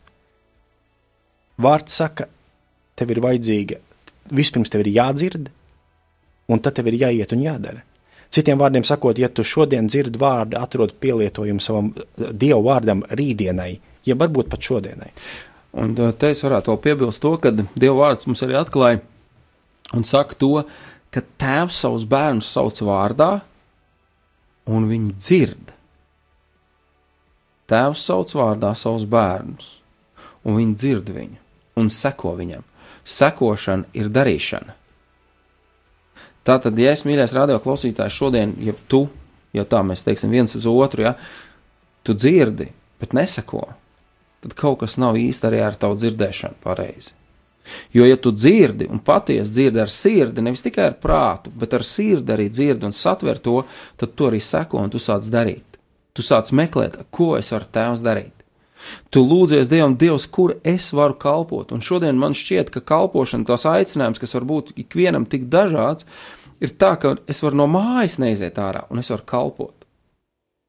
[1.64, 2.28] Vārds saka,
[2.98, 3.80] tev ir vajadzīga,
[4.34, 5.50] vispirms tev ir jādzird,
[6.50, 7.82] un tad tev ir jāiet un jādara.
[8.34, 13.72] Citiem vārdiem sakot, ja tu šodien dzirdi vārdu, atrod pielietojumu savam eh, dievu vārdam rītdienai,
[14.06, 15.10] ja varbūt pat šodienai.
[15.82, 19.02] Un eh, te es varētu vēl piebilst to, ka dievu vārds mums arī atklāja
[19.94, 20.64] un saka to,
[21.14, 23.30] ka tēvs savus bērnus sauc vārdā,
[24.70, 25.72] un viņi dzird.
[27.70, 29.78] Tēvs sauc vārdā savus bērnus,
[30.44, 31.40] un viņi dzird viņu
[31.80, 32.64] un seko viņam.
[33.04, 34.76] Sekošana ir darīšana.
[36.44, 39.06] Tātad, ja es mīlēs radio klausītājs šodien, ja tu,
[39.56, 41.14] ja tā mēs teiksim viens uz otru, ja
[42.04, 42.68] tu dzirdi,
[43.00, 43.64] bet neseko,
[44.44, 47.16] tad kaut kas nav īsti arī ar tavu dzirdēšanu pareizi.
[47.96, 51.84] Jo, ja tu dzirdi un patiesi dzirdi ar sirdi, nevis tikai ar prātu, bet ar
[51.86, 53.62] sirdi arī dzirdi un satver to,
[54.00, 55.80] tad tu arī seko un tu sāc darīt.
[56.14, 58.34] Tu sāc meklēt, ko es varu tēvs darīt.
[59.10, 61.72] Tu lūdzies Dievam, Dievs, kur es varu kalpot.
[61.72, 66.08] Un šodien man šķiet, ka kalpošana, tās aicinājums, kas var būt ikvienam tik dažāds,
[66.60, 69.74] ir tā, ka es varu no mājas neiziet ārā un es varu kalpot.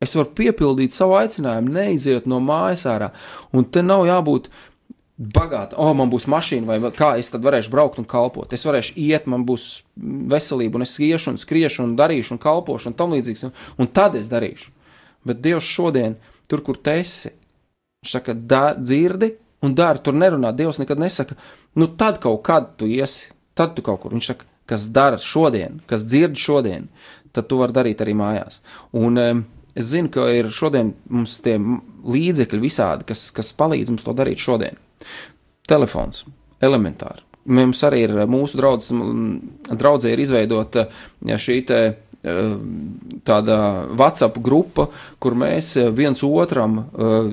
[0.03, 3.11] Es varu piepildīt savu aicinājumu, neiziet no mājas ārā.
[3.55, 4.49] Un te nav jābūt
[5.15, 8.51] bagāta, oh, man būs mašīna, vai kā es tad varēšu braukt un kalpot.
[8.53, 12.91] Es varēšu iet, man būs veselība, un es iešu un skriešu un darīšu un kalpošu
[12.91, 14.73] un tam līdzīgs, un, un tad es darīšu.
[15.25, 16.17] Bet Dievs šodien,
[16.51, 17.31] tur, kur tu esi,
[18.05, 19.31] saka, da, dzirdi
[19.65, 20.51] un dari, tur nerunā.
[20.53, 21.39] Dievs nekad nesaka,
[21.79, 24.13] nu tad kaut kad tu iesi, tad tu kaut kur.
[24.13, 26.89] Viņš saka, kas dara šodien, kas dzird šodien,
[27.31, 28.61] tad tu vari darīt arī mājās.
[28.91, 34.05] Un, um, Es zinu, ka ir šodien mums tie līdzekļi visādi, kas, kas palīdz mums
[34.07, 34.77] to darīt šodien.
[35.69, 36.25] Telefons,
[36.63, 37.23] elementāri.
[37.45, 38.89] Mums arī ir mūsu draugs,
[39.69, 40.87] draudzē ir izveidota
[41.21, 42.55] šī te eh,
[43.25, 43.57] tāda
[43.93, 44.87] WhatsApp grupa,
[45.21, 47.29] kur mēs viens otram, eh,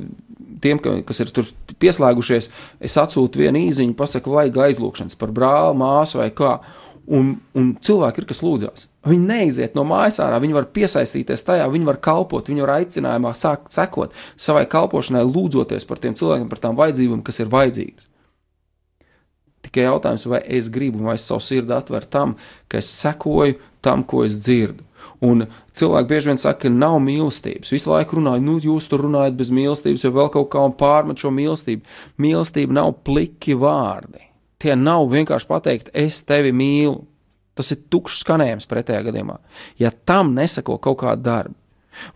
[0.63, 1.49] tiem, kas ir tur
[1.81, 6.59] pieslēgušies, es atsūtu vienu īziņu, pasaku, vajag aizlūgšanas par brāli, māsu vai kā.
[7.11, 8.87] Un, un cilvēki ir, kas lūdzās.
[9.11, 13.33] Viņi neiziet no mājas ārā, viņi var piesaistīties tajā, viņi var kalpot, viņi var aicinājumā
[13.35, 18.07] sākt sekot savai kalpošanai, lūdzoties par tiem cilvēkiem, par tām vajadzībām, kas ir vajadzīgas.
[19.67, 22.37] Tikai jautājums, vai es gribu, vai es savu sirdi atveru tam,
[22.71, 24.87] ka es sekoju tam, ko es dzirdu.
[25.23, 25.47] Un
[25.79, 27.71] cilvēki bieži vien saka, ka nav mīlestības.
[27.75, 31.23] Visu laiku runāju, nu, jūs tur runājat bez mīlestības, vai vēl kaut kā un pārmet
[31.23, 31.87] šo mīlestību.
[32.23, 34.32] Mīlestība nav pliki vārdi.
[34.63, 37.01] Tie nav vienkārši pateikt, es tevi mīlu.
[37.59, 39.35] Tas ir tukšs skanējums pretējā gadījumā.
[39.81, 41.59] Ja tam nesako kaut kāda darba,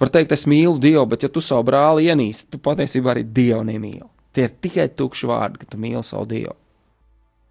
[0.00, 3.60] var teikt, es mīlu Dievu, bet ja tu savu brāli ienīsti, tu patiesībā arī Dievu
[3.68, 4.06] nemīli.
[4.32, 6.56] Tie ir tikai tukši vārdi, ka tu mīli savu Dievu.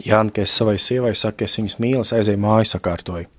[0.06, 3.30] Jā, ka es savai sievai saku, es viņas mīlu, aizēju māju sakārtoju.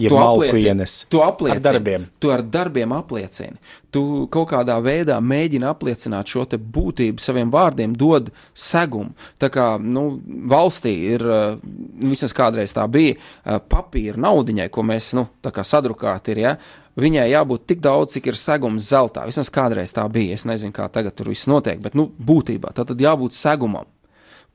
[0.00, 2.04] Ja tu apliecini, tu apliecini, ar darbiem.
[2.18, 3.58] Tu ar darbiem apliecini.
[3.92, 4.02] Tu
[4.32, 9.12] kaut kādā veidā mēģini apliecināt šo būtību, saviem vārdiem dod segumu.
[9.36, 10.06] Tā kā nu,
[10.48, 16.44] valstī ir, nu, vismaz kādreiz tā bija, papīra naudiņai, ko mēs nu, sadrukāti ir.
[16.46, 16.56] Ja?
[16.96, 19.26] Viņai jābūt tik daudz, cik ir segums zeltā.
[19.28, 20.40] Vismaz kādreiz tā bija.
[20.40, 23.84] Es nezinu, kā tagad tur viss notiek, bet nu, būtībā tā tad jābūt segumam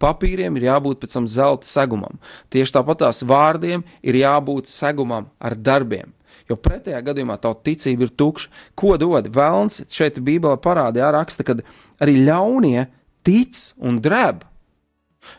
[0.01, 2.19] papīriem ir jābūt pēc tam zelta segumam.
[2.53, 6.13] Tieši tāpat tās vārdiem ir jābūt segumam ar darbiem.
[6.47, 8.51] Jo pretējā gadījumā tā ticība ir tukša.
[8.77, 9.81] Ko dod Vēlns?
[9.91, 11.57] Šeit Bībelē parādījā raksta, ka
[12.03, 12.87] arī ļaunie
[13.27, 14.45] tic un drēb.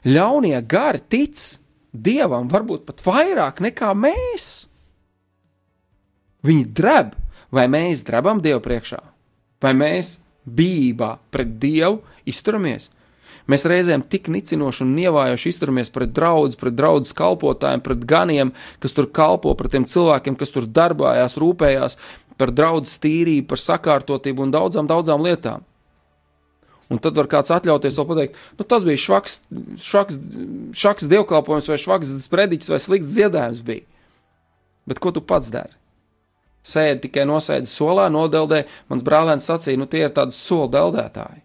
[0.05, 1.41] Ļaunie gari tic
[1.89, 4.69] Dievam varbūt pat vairāk nekā mēs.
[6.45, 7.15] Viņi drēb,
[7.51, 9.01] vai mēs drebam Dievu priekšā,
[9.65, 12.91] vai mēs bībā pret Dievu izturamies.
[13.49, 18.93] Mēs reizēm tik nicinoši un nievājoši izturamies pret draugu, pret draugu kalpotājiem, pret ganiem, kas
[18.97, 21.97] tur kalpo, pret tiem cilvēkiem, kas tur darbājās, rūpējās
[22.39, 25.65] par draugu tīrību, par sakārtotību un daudzām, daudzām lietām.
[26.93, 29.41] Un tad var kāds atļauties vēl pateikt, nu, tas bija švaks,
[29.85, 30.21] švaks,
[30.77, 33.85] švaks dievkalpojums, vai švaks sprediķis, vai slikts dziedājums bija.
[34.89, 35.73] Bet ko tu pats dari?
[36.65, 38.65] Sēdi tikai nosēdi solā, nodeldē.
[38.93, 41.45] Mans brālēns sacīja, nu, tie ir tādi soli deldētāji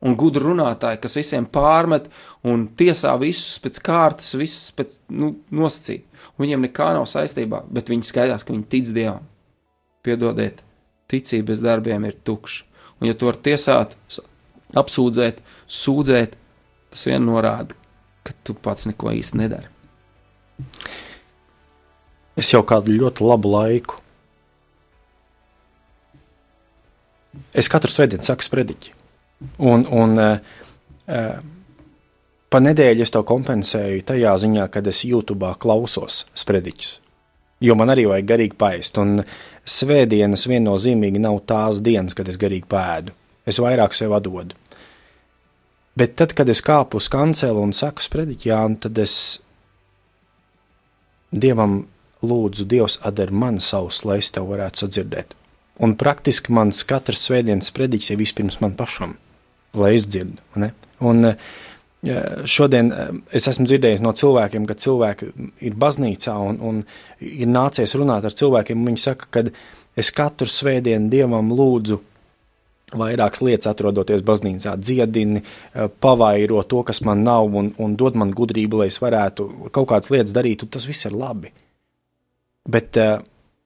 [0.00, 2.08] un gudri runātāji, kas visiem pārmet
[2.48, 6.06] un tiesā visus pēc kārtas, visus pēc nu, nosacīt.
[6.36, 9.26] Un viņiem nekā nav saistībā, bet viņi skaidrs, ka viņi tic Dievam.
[10.04, 10.62] Piedodiet,
[11.10, 12.64] ticība bez darbiem ir tukša.
[13.00, 13.96] Un, ja tu vari tiesāt,
[14.76, 16.36] apsūdzēt, sūdzēt,
[16.92, 17.76] tas vien norāda,
[18.24, 19.68] ka tu pats neko īsti nedari.
[22.40, 24.00] Es jau kādu ļoti labu laiku.
[27.56, 28.99] Es katru svētdienu saku sprediķi.
[29.40, 31.36] Un, un uh,
[32.50, 36.98] pa nedēļu es to kompensēju tajā ziņā, kad es YouTube klausos sprediķus.
[37.60, 39.22] Jo man arī vajag garīgi paēst, un
[39.68, 43.16] svētdienas viennozīmīgi nav tās dienas, kad es garīgi pēdu.
[43.48, 44.56] Es vairāk sev atdodu.
[45.96, 49.14] Bet tad, kad es kāpu uz kancelu un saku sprediķjānu, tad es
[51.30, 51.84] Dievam
[52.26, 55.36] lūdzu, Dievs, atder man savus, lai es tev varētu sadzirdēt.
[55.80, 59.14] Un praktiski mans katrs svētdienas sprediķis ir vispirms man pašam
[59.78, 60.42] lai izdzirdu.
[61.00, 61.36] Un eh,
[62.48, 65.30] šodien eh, es esmu dzirdējis no cilvēkiem, ka cilvēki
[65.68, 66.82] ir baznīcā un, un
[67.24, 69.44] ir nācies runāt ar cilvēkiem, un viņi saka, ka
[69.98, 72.00] es katru svētdienu Dievam lūdzu
[72.90, 78.34] vairākas lietas, atrodoties baznīcā, dziedini, eh, pavairo to, kas man nav, un, un dod man
[78.36, 81.54] gudrību, lai es varētu kaut kādas lietas darīt, un tas viss ir labi.
[82.70, 82.98] Bet,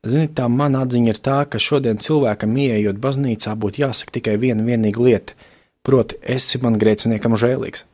[0.07, 4.63] ziniet, tā mana atziņa ir tā, ka šodien cilvēkam ieejot baznīcā būtu jāsaka tikai viena
[4.67, 5.35] vienīga lieta–
[5.85, 7.85] Proti, esi man grēciniekam žēlīgs.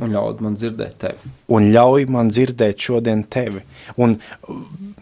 [0.00, 1.32] Un ļauj man dzirdēt tevi.
[1.54, 3.60] Un ļauj man dzirdēt šodien tevi.
[4.00, 4.16] Un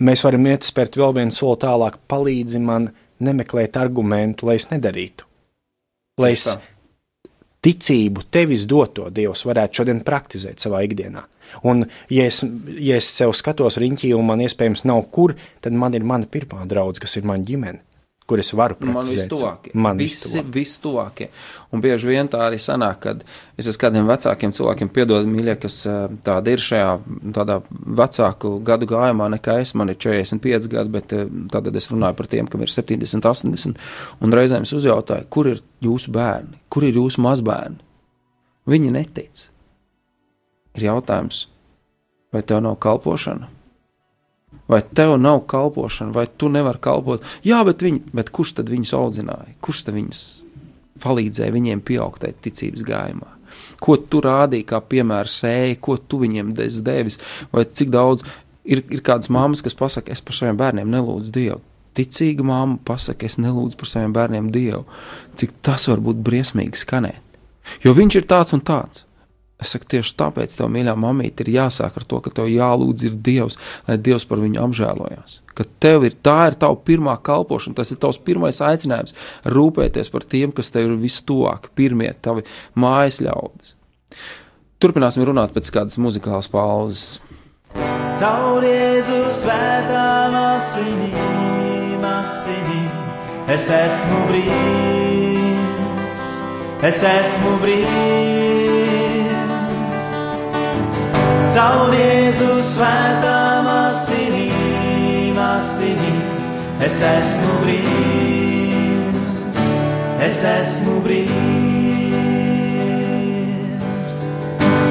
[0.02, 2.90] mēs varam iet spērt vēl vienu soli tālāk, palīdzi man
[3.22, 5.28] nemeklēt argumentu, lai es nedarītu.
[6.20, 6.48] Lai es
[7.62, 11.22] ticību tevis doto Dievs varētu šodien praktizēt savā ikdienā.
[11.68, 12.42] Un, ja es,
[12.82, 16.66] ja es sev skatos riņķī un man iespējams nav kur, tad man ir mana pirmā
[16.68, 17.80] draudzība, kas ir mana ģimene
[18.26, 18.94] kur es varu praktizēt.
[18.94, 19.72] Man vistuvākie.
[19.74, 21.28] Man visi vistuvākie.
[21.74, 23.22] Un bieži vien tā arī sanāk, kad
[23.58, 26.90] es esmu kādiem vecākiem cilvēkiem piedod, mīļie, kas eh, tādi ir šajā
[27.36, 27.58] tādā
[28.02, 29.74] vecāku gadu gājumā nekā es.
[29.78, 33.80] Man ir 45 gadi, bet eh, tad es runāju par tiem, kam ir 70, 80.
[34.22, 37.80] Un reizēm es uzjautāju, kur ir jūsu bērni, kur ir jūsu mazbērni?
[38.70, 39.48] Viņi netic.
[40.78, 41.46] Ir jautājums,
[42.32, 43.51] vai tev nav kalpošana?
[44.72, 47.24] Vai tev nav kalpošana, vai tu nevari kalpot?
[47.44, 49.52] Jā, bet, viņi, bet kurš tad viņus audzināja?
[49.64, 50.22] Kurš tad viņus
[51.02, 53.28] palīdzēja viņiem pieaugt tajā ticības gājumā?
[53.82, 57.18] Ko tu rādīji, kā piemēra sēji, ko tu viņiem devis,
[57.52, 58.24] vai cik daudz
[58.64, 61.60] ir, ir kādas mammas, kas pasaka, es par saviem bērniem nelūdzu Dievu.
[61.92, 64.86] Ticīga mamma pasaka, es nelūdzu par saviem bērniem Dievu.
[65.36, 67.20] Cik tas var būt briesmīgi skanēt.
[67.84, 69.04] Jo viņš ir tāds un tāds.
[69.62, 73.18] Es saku, tieši tāpēc tev, mīļā mamīte, ir jāsāk ar to, ka tev jālūdz ir
[73.28, 75.38] Dievs, lai Dievs par viņu apžēlojās.
[75.54, 79.14] Ka tev ir tā ir tava pirmā kalpošana, tas ir tavs pirmais aicinājums
[79.46, 82.42] rūpēties par tiem, kas tev ir vistuvāk, pirmie tavi
[82.74, 83.76] mājas ļaudis.
[84.82, 87.20] Turpināsim runāt pēc kādas muzikālas pauzes.
[88.18, 92.90] Caur Jēzus svētām asinīm, asinīm,
[93.54, 96.26] es esmu brīvs,
[96.90, 98.21] es esmu brīvs.
[101.52, 106.22] Caur Jēzus svētām asinīm, asinīm,
[106.80, 109.34] es esmu brīvs,
[110.24, 111.34] es esmu brīvs.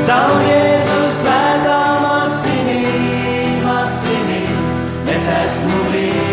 [0.05, 4.61] Caur Jēzus svētām asinīm, asinīm,
[5.15, 6.30] es esmu brīvs,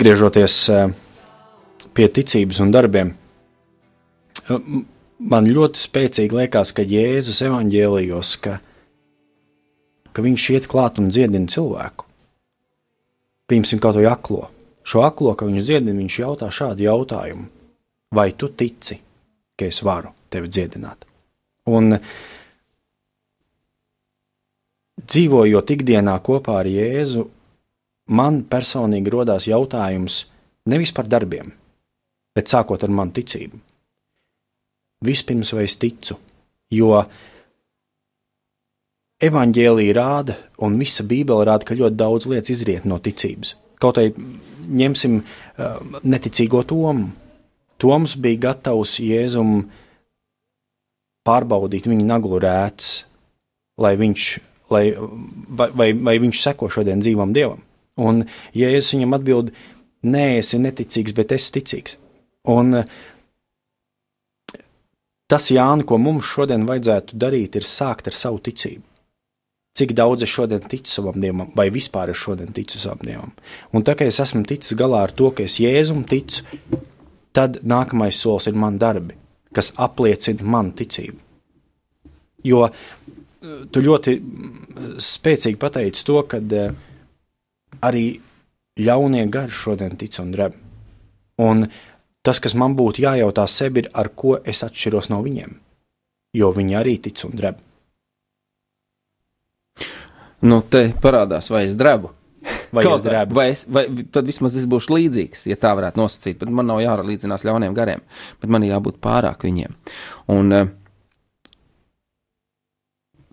[0.00, 0.92] Atgriežoties eh,
[1.92, 3.10] pie ticības un darbiem,
[4.48, 4.84] m-
[5.20, 8.54] man ļoti spēcīgi liekas, ka Jēzus evanģēlijos, ka,
[10.16, 12.06] ka viņš iet klāt un dziedina cilvēku.
[13.52, 14.46] Pieņemsim kaut vai aklo.
[14.88, 17.44] Šo aklo, ka viņš dziedina, viņš jautā šādu jautājumu:
[18.16, 18.96] Vai tu tici,
[19.52, 21.04] ka es varu tevi dziedināt?
[21.68, 21.98] Un
[25.04, 27.26] dzīvojot ikdienā kopā ar Jēzu,
[28.10, 30.24] man personīgi rodās jautājums
[30.70, 31.52] nevis par darbiem,
[32.36, 33.58] bet sākot ar manu ticību.
[35.06, 36.18] Vispirms vai es ticu,
[36.74, 36.92] jo
[39.24, 43.54] evanģēlīja rāda, un visa Bībele rāda, ka ļoti daudz lietas izriet no ticības.
[43.80, 44.12] Kaut arī
[44.80, 47.08] ņemsim uh, neticīgo Tomu.
[47.80, 49.62] Toms bija gatavs Jēzum
[51.24, 52.90] pārbaudīt viņa naglu rēts,
[53.80, 54.26] lai viņš,
[54.72, 54.84] lai,
[55.48, 57.62] vai, vai, vai viņš seko šodien dzīvam Dievam.
[58.00, 58.24] Un
[58.56, 59.54] Jēzus viņam atbild,
[60.06, 61.96] nē, esi neticīgs, bet es ticīgs.
[62.50, 63.00] Un uh,
[65.30, 68.84] tas, Jāni, ko mums šodien vajadzētu darīt, ir sākt ar savu ticību.
[69.76, 73.34] Cik daudz es šodien ticu savam dievam, vai vispār es šodien ticu savam dievam.
[73.76, 76.42] Un tā kā es esmu ticis galā ar to, ka es Jēzum ticu,
[77.36, 79.14] tad nākamais solis ir man darbi,
[79.54, 81.20] kas apliecina manu ticību.
[82.50, 82.66] Jo
[83.40, 84.16] tu ļoti
[85.00, 86.72] spēcīgi pateici to, ka eh,
[87.84, 88.04] arī
[88.80, 90.54] ļaunie gari šodien tic un dreb.
[91.40, 91.66] Un
[92.22, 95.56] tas, kas man būtu jājautā sev, ir, ar ko es atšķiros no viņiem,
[96.36, 97.60] jo viņi arī tic un dreb.
[100.40, 102.14] Nu, te parādās, vai es drebu.
[102.72, 103.36] Vai Kaut es drebu?
[103.36, 106.38] Vai es, vai, tad vismaz es būšu līdzīgs, ja tā varētu nosacīt.
[106.40, 108.04] Bet man nav jāralīdzinās ļauniem gariem,
[108.40, 109.74] bet man ir jābūt pārāk viņiem.
[110.32, 110.70] Un eh,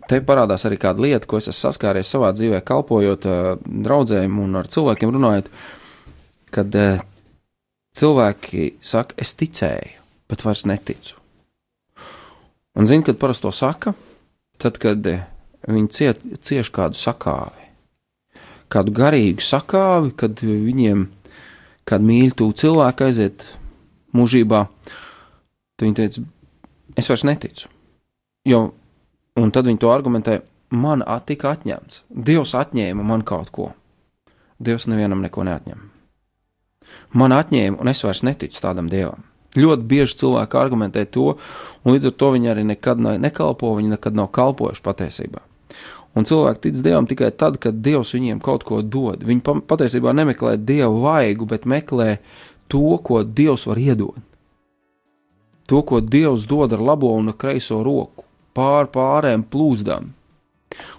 [0.07, 3.51] te parādās arī kāda lieta, ko es esmu saskāries savā dzīvē, kalpojot eh,
[3.87, 5.51] draudzēm un ar cilvēkiem runājot,
[6.55, 7.01] kad eh,
[7.97, 11.17] cilvēki saka, es ticēju, bet vairs neticu.
[12.77, 13.93] Un zini, kad parasti to saka,
[14.61, 15.25] tad, kad eh,
[15.67, 17.67] viņi ciet, cieš kādu sakāvi,
[18.73, 21.07] kādu garīgu sakāvi, kad viņiem
[21.87, 23.47] kāda mīļa cilvēka aiziet
[24.15, 24.65] mūžībā,
[25.77, 26.25] tad viņi teica,
[26.99, 27.71] es vairs neticu.
[28.47, 28.69] Jo,
[29.37, 32.03] un tad viņi to argumentē, man tika atņemts.
[32.09, 33.71] Dievs atņēma man kaut ko.
[34.59, 35.83] Dievs nevienam neko neatņem.
[37.19, 39.23] Man atņēma, un es vairs neticu tādam dievam.
[39.57, 41.35] Ļoti bieži cilvēki argumentē to,
[41.83, 45.41] un līdz ar to viņi arī nekad nekalpo, viņi nekad nav kalpojuši patiesībā.
[46.17, 49.21] Un cilvēki tic dievam tikai tad, kad dievs viņiem kaut ko dod.
[49.25, 52.17] Viņi patiesībā nemeklē dievu vaigu, bet meklē
[52.71, 54.17] to, ko dievs var iedot.
[55.67, 58.26] To, ko dievs dod ar labo un kreiso roku,
[58.57, 60.13] pār pārēm plūzdām.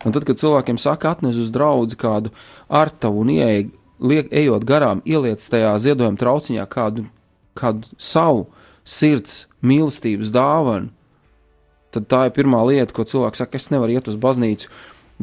[0.06, 2.32] Un tad, kad cilvēkiem saka, atnes uz draugu kādu
[2.68, 3.66] artavu un ieej,
[3.98, 7.08] liek, ejot garām, ieliec tajā ziedojuma trauciņā kādu,
[7.58, 8.46] kādu savu
[8.88, 10.92] sirds mīlestības dāvanu,
[11.94, 14.70] tad tā ir pirmā lieta, ko cilvēks saka, es nevaru iet uz baznīcu,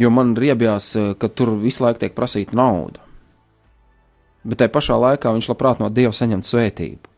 [0.01, 3.01] jo man riebjās, eh, ka tur visu laiku tiek prasīta nauda.
[4.45, 7.14] Bet tajā pašā laikā viņš labprāt no Dieva saņemt svētību.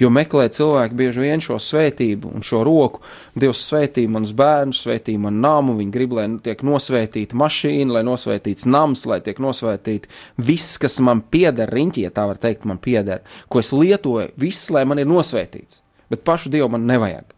[0.00, 3.02] Jo meklē cilvēki bieži vien šo svētību un šo roku.
[3.38, 8.66] Dievs svētī manus bērnus, svētī manu namu, viņi grib, lai tiek nosvētīta mašīna, lai nosvētīts
[8.70, 10.10] nams, lai tiek nosvētīta
[10.42, 14.72] viss, kas man pieder, riņķī, ja tā var teikt, man pieder, ko es lietoju, viss,
[14.74, 15.80] lai man ir nosvētīts.
[16.10, 17.30] Bet pašu Dievu man nevajag.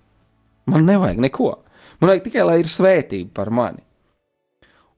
[0.72, 1.50] Man nevajag neko.
[2.00, 3.84] Man vajag tikai, lai ir svētība par mani.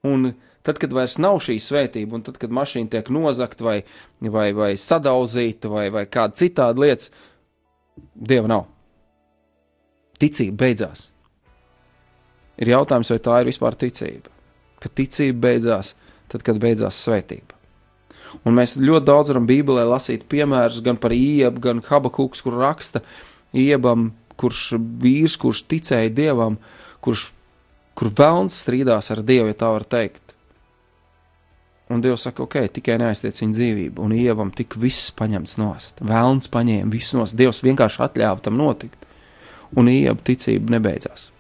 [0.07, 0.31] Un
[0.67, 3.79] tad, kad vairs nav šī svētība, un tad, kad mašīna tiek nozagta vai,
[4.21, 7.11] vai, vai sadauzīta vai, vai kāda citāda lieta,
[8.15, 8.67] Dieva nav.
[10.19, 11.09] Ticība beidzās.
[12.59, 14.33] Ir jautājums, vai tā ir vispār ticība.
[14.83, 15.95] Kad ticība beidzās,
[16.31, 17.55] tad, kad beidzās svētība.
[18.47, 23.03] Un mēs ļoti daudz varam Bībelē lasīt piemērus gan par Iebu, gan Habakuks, kur raksta
[23.57, 26.59] Iebam, kurš vīrs, kurš ticēja Dievam,
[27.05, 27.29] kurš,
[27.99, 30.28] kur vēlns strīdās ar Dievu, ja tā var teikt.
[31.89, 36.03] Un Dievs saka, ok, tikai neaiztiec viņa dzīvību, un ievam tik viss paņemts nost.
[36.05, 39.07] Vēlns paņēma visu nost, Dievs vienkārši atļāva tam notikt,
[39.77, 41.31] un ieba ticība nebeidzās.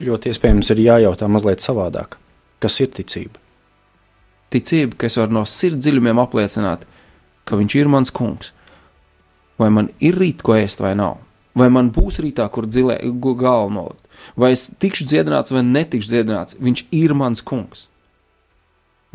[0.00, 2.16] Ļoti iespējams ir jājautā mazliet savādāk.
[2.62, 3.36] Kas ir ticība?
[4.48, 6.86] Ticība, ka es varu no sirds dziļumiem apliecināt,
[7.44, 8.54] ka viņš ir mans kungs.
[9.60, 11.18] Vai man ir rīt, ko ēst, vai nav?
[11.58, 14.04] Vai man būs rītā, kur dzilē, galva nolikt?
[14.38, 16.58] Vai es tikšu dziedināts vai netikšu dziedināts?
[16.62, 17.88] Viņš ir mans kungs.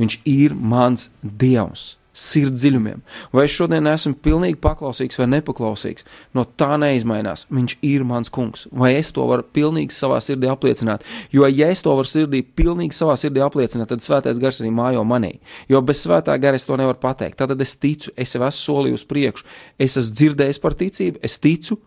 [0.01, 1.93] Viņš ir mans dievs.
[2.13, 2.99] Sirds dziļumiem.
[3.33, 6.05] Vai es šodien esmu pilnīgi paklausīgs vai nepaklausīgs,
[6.37, 7.47] no tā neizmainās.
[7.49, 8.67] Viņš ir mans kungs.
[8.69, 11.01] Vai es to varu pilnīgi savā sirdī apliecināt?
[11.33, 15.01] Jo, ja es to varu sirdī, pilnīgi savā sirdī apliecināt, tad svētais gars arī mājo
[15.09, 15.39] manī.
[15.69, 17.39] Jo bez svētā gara es to nevaru pateikt.
[17.41, 19.49] Tad es ticu, es jau esmu solījis priekšu,
[19.81, 21.81] es esmu dzirdējis par ticību, es ticu,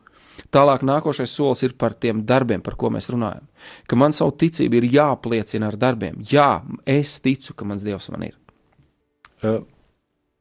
[0.54, 3.46] Tālāk nākošais solis ir par tiem darbiem, par ko mēs runājam.
[3.88, 6.20] Ka man savu ticību ir jāapliecina ar darbiem.
[6.30, 8.36] Jā, es ticu, ka mans Dievs man ir.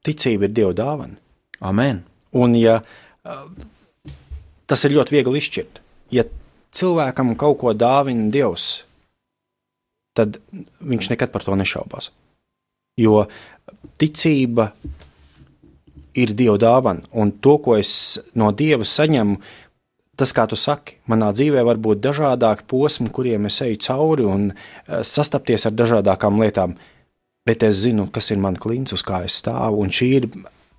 [0.06, 1.18] Ticība ir Dieva dāvana.
[1.66, 2.04] Amen.
[2.36, 2.80] Un ja,
[4.70, 5.82] tas ir ļoti viegli izšķirt.
[6.14, 6.26] Ja
[6.76, 8.84] cilvēkam kaut ko dāvina Dievs,
[10.16, 12.12] tad viņš nekad par to nešaubās.
[13.00, 13.26] Jo
[14.00, 14.70] ticība
[16.16, 19.40] ir Dieva dāvana, un to, ko es no Dieva saņemu,
[20.18, 24.50] tas, kā tu saki, manā dzīvē var būt dažādāki posmi, kuriem es eju cauri un
[24.52, 26.76] eh, sastapties ar dažādākām lietām,
[27.46, 30.30] bet es zinu, kas ir mans klints, uz kā es stāvu, un šī ir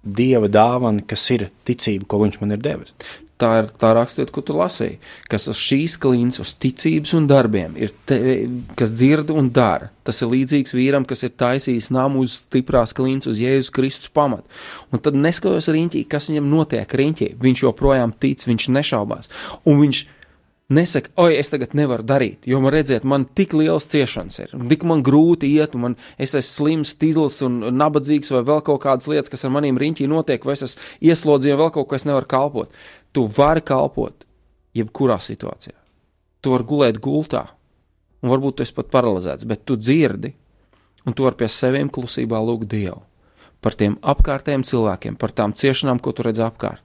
[0.07, 2.93] Dieva dāvana, kas ir ticība, ko Viņš man ir devis.
[3.37, 4.95] Tā ir tā raksturība, ko tu lasīji,
[5.29, 8.17] kas uz šīs klīnas, uz ticības un darbiem ir, te,
[8.79, 9.91] kas dzird un dara.
[10.09, 14.49] Tas ir līdzīgs vīram, kas ir taisījis namu uz stiprās klīnas, uz Jēzus Kristus pamata.
[14.89, 19.33] Un tad neskatoties riņķī, kas viņam notiek riņķī, viņš joprojām tic, viņš nešaubās.
[19.69, 20.07] Un viņš
[20.67, 24.83] Nesaka, oi, es tagad nevaru darīt, jo man redziet, man tik liels ciešanas ir, tik
[24.91, 29.07] man grūti iet, un man, es esmu slims, tīzls un nabadzīgs, vai vēl kaut kādas
[29.07, 32.09] lietas, kas ar maniem riņķī notiek, vai es esmu ieslodzīts, vai vēl kaut ko es
[32.11, 32.75] nevaru kalpot.
[33.17, 34.27] Tu vari kalpot
[34.77, 35.77] jebkurā situācijā.
[36.45, 37.47] Tu vari gulēt gultā,
[38.21, 40.35] un varbūt tu esi pat paralizēts, bet tu dzirdi,
[41.09, 43.01] un tu vari pie seviem klusībā lūgt Dievu
[43.67, 46.85] par tiem apkārtējiem cilvēkiem, par tām ciešanām, ko tu redz apkārt.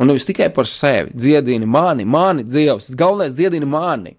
[0.00, 4.14] Un nevis tikai par sevi, dziedini mani, mani, Dievs, galvenais dziedini mani.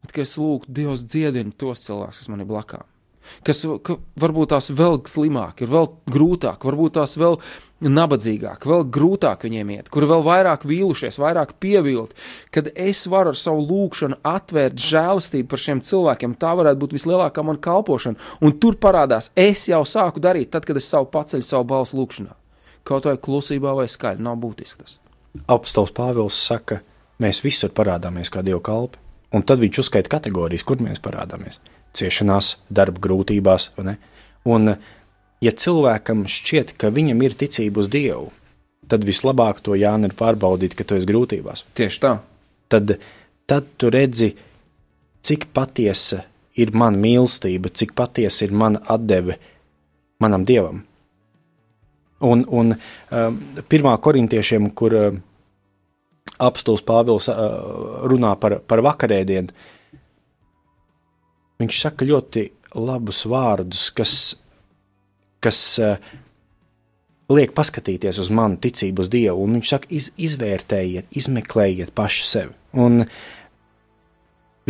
[0.00, 2.86] Bet, ka es lūgtu, Dievs dziedini tos cilvēkus, kas man ir blakām.
[3.46, 7.38] Kas ka varbūt tās vēl slimāk, ir vēl grūtāk, varbūt tās vēl
[7.80, 12.12] nabadzīgāk, vēl grūtāk viņiem iet, kur vēl vairāk vīlušies, vairāk pievilt,
[12.52, 16.36] kad es varu ar savu lūgšanu atvērt žēlastību par šiem cilvēkiem.
[16.40, 20.76] Tā varētu būt vislielākā man kalpošana, un tur parādās, es jau sāku darīt, tad, kad
[20.76, 22.36] es savu paceļu savu balsu lūgšanā.
[22.84, 24.98] Kaut vai klusībā vai skaļi, nav būtiski tas.
[25.46, 26.80] Apostolists Pāvils saka,
[27.22, 29.00] mēs visur parādāmies kā Dieva kalpi.
[29.30, 31.60] Un tad viņš uzskaita kategorijas, kur mēs parādāmies.
[31.96, 33.70] Ciešanās, darba grūtībās.
[34.48, 34.74] Un,
[35.42, 38.30] ja cilvēkam šķiet, ka viņam ir ticība uz Dievu,
[38.90, 41.64] tad vislabāk to Jānis ir pārbaudīt, ka tu esi grūtībās.
[41.78, 42.12] Tieši tā.
[42.70, 42.96] Tad,
[43.50, 44.32] tad tu redzi,
[45.26, 46.24] cik patiesa
[46.58, 49.38] ir mana mīlestība, cik patiesa ir mana atdeve
[50.20, 50.84] manam Dievam.
[52.20, 53.36] Un, un um,
[53.70, 55.20] pirmā korintiešiem, kur um,
[56.40, 59.54] apstults Pāvils uh, runā par, par vakarēdienu,
[61.60, 62.46] viņš saka ļoti
[62.78, 64.14] labus vārdus, kas,
[65.42, 65.98] kas uh,
[67.30, 69.44] liek paskatīties uz manu ticību, uz Dievu.
[69.44, 72.56] Un viņš saka, iz, izvērtējiet, izmeklējiet paši sevi.
[72.80, 73.04] Un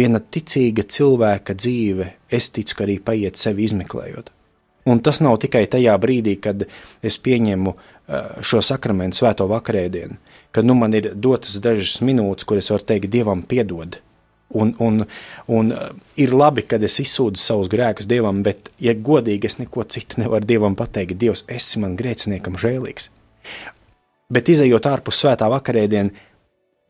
[0.00, 4.32] viena ticīga cilvēka dzīve, es ticu, ka arī paiet sevi izmeklējot.
[4.90, 6.64] Un tas nav tikai tajā brīdī, kad
[7.04, 10.16] es pieņemu uh, šo sakramentu, svēto vakarēdienu,
[10.56, 14.00] kad nu, man ir dotas dažas minūtes, kuras var teikt, Dievam, piedod.
[14.50, 15.04] Un, un,
[15.54, 19.84] un uh, ir labi, kad es izsūdzu savus grēkus Dievam, bet, ja godīgi, es neko
[19.86, 23.12] citu nevaru Dievam pateikt, Dievs, esi man grēciniekam žēlīgs.
[24.30, 26.26] Bet izējot ārpus svētā vakarēdiena,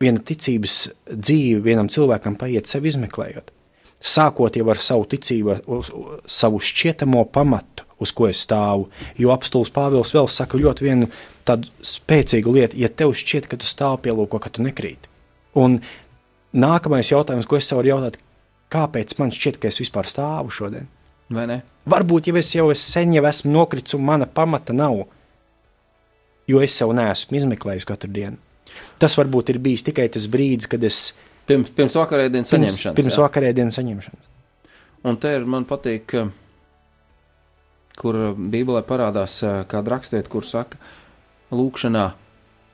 [0.01, 0.83] viena ticības
[1.13, 3.53] dzīve vienam cilvēkam paiet sevi izmeklējot
[4.01, 5.91] sākot jau ar savu ticību, uz,
[6.25, 8.89] savu šķietamo pamatu, uz ko es stāvu.
[9.21, 11.09] Jo apstults Pāvils vēl saka ļoti vienu
[11.47, 15.07] tādu spēcīgu lietu, ja tev šķiet, ka tu stāv pielūko, ka tu nekrīt.
[15.57, 15.81] Un
[16.53, 18.17] nākamais jautājums, ko es sev varu jautāt,
[18.71, 20.87] kāpēc man šķiet, ka es vispār stāvu šodien?
[21.31, 21.61] Vai ne?
[21.89, 25.05] Varbūt jau es jau es sen jau esmu nokritis un mana pamata nav,
[26.51, 28.37] jo es sev neesmu izmeklējis katru dienu.
[28.99, 31.13] Tas varbūt ir bijis tikai tas brīdis, kad es
[31.47, 32.95] Pirms, pirms vakarēdienas saņemšanas.
[32.99, 33.23] pirms jā.
[33.23, 34.27] vakarēdienas saņemšanas.
[35.09, 36.27] Un te ir man patīk, ka-
[37.97, 40.77] kur Bībelē parādās eh, kāda rakstiet, kur saka,
[41.51, 42.11] lūkšanā,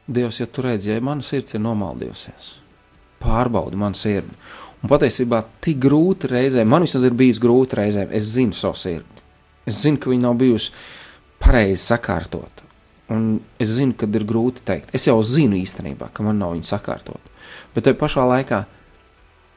[0.08, 2.46] Dievs, ja tu redzi, ja mana sirds ir nomaldījusies,
[3.24, 4.36] pārbaudi manu sirdi.
[4.84, 9.24] Un patiesībā tik grūti reizēm, man vismaz ir bijis grūti reizēm, es zinu savu sirdi.
[9.68, 10.72] Es zinu, ka viņa nav bijusi
[11.42, 12.66] pareizi sakārtota.
[13.12, 14.92] Un es zinu, kad ir grūti teikt.
[14.96, 17.36] Es jau zinu īstenībā, ka man nav viņa sakārtota.
[17.76, 18.62] Bet tajā pašā laikā,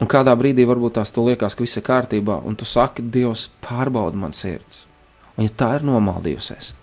[0.01, 3.49] un kādā brīdī varbūt tās tu liekas, ka viss ir kārtībā, un tu saki, Dievs,
[3.63, 4.85] pārbaudi man sirds.
[5.35, 6.73] Un ja tā ir nomaldījusies,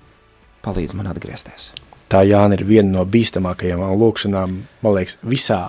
[0.65, 1.73] palīdz man atgriezties.
[2.09, 4.55] Tā Jāna ir viena no bīstamākajām lūkšanām,
[4.85, 5.67] man liekas, visā,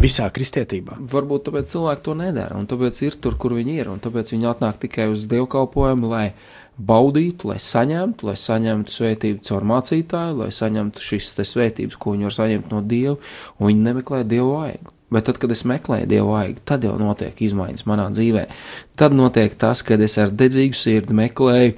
[0.00, 0.98] visā kristietībā.
[1.12, 4.48] Varbūt tāpēc cilvēki to nedara, un tāpēc ir tur, kur viņi ir, un tāpēc viņi
[4.50, 6.26] atnāk tikai uz dievkalpojumu, lai
[6.76, 12.36] baudītu, lai saņemtu, lai saņemtu svētību caur mācītāju, lai saņemtu šīs svētības, ko viņi var
[12.36, 13.16] saņemt no Dieva,
[13.56, 14.92] un viņi nemeklē Dievu vaigu.
[15.14, 18.48] Bet tad, kad es meklēju Dievu vaigu, tad jau notiek izmaiņas manā dzīvē.
[18.98, 21.76] Tad notiek tas, kad es ar dedzīgu sirdi meklēju,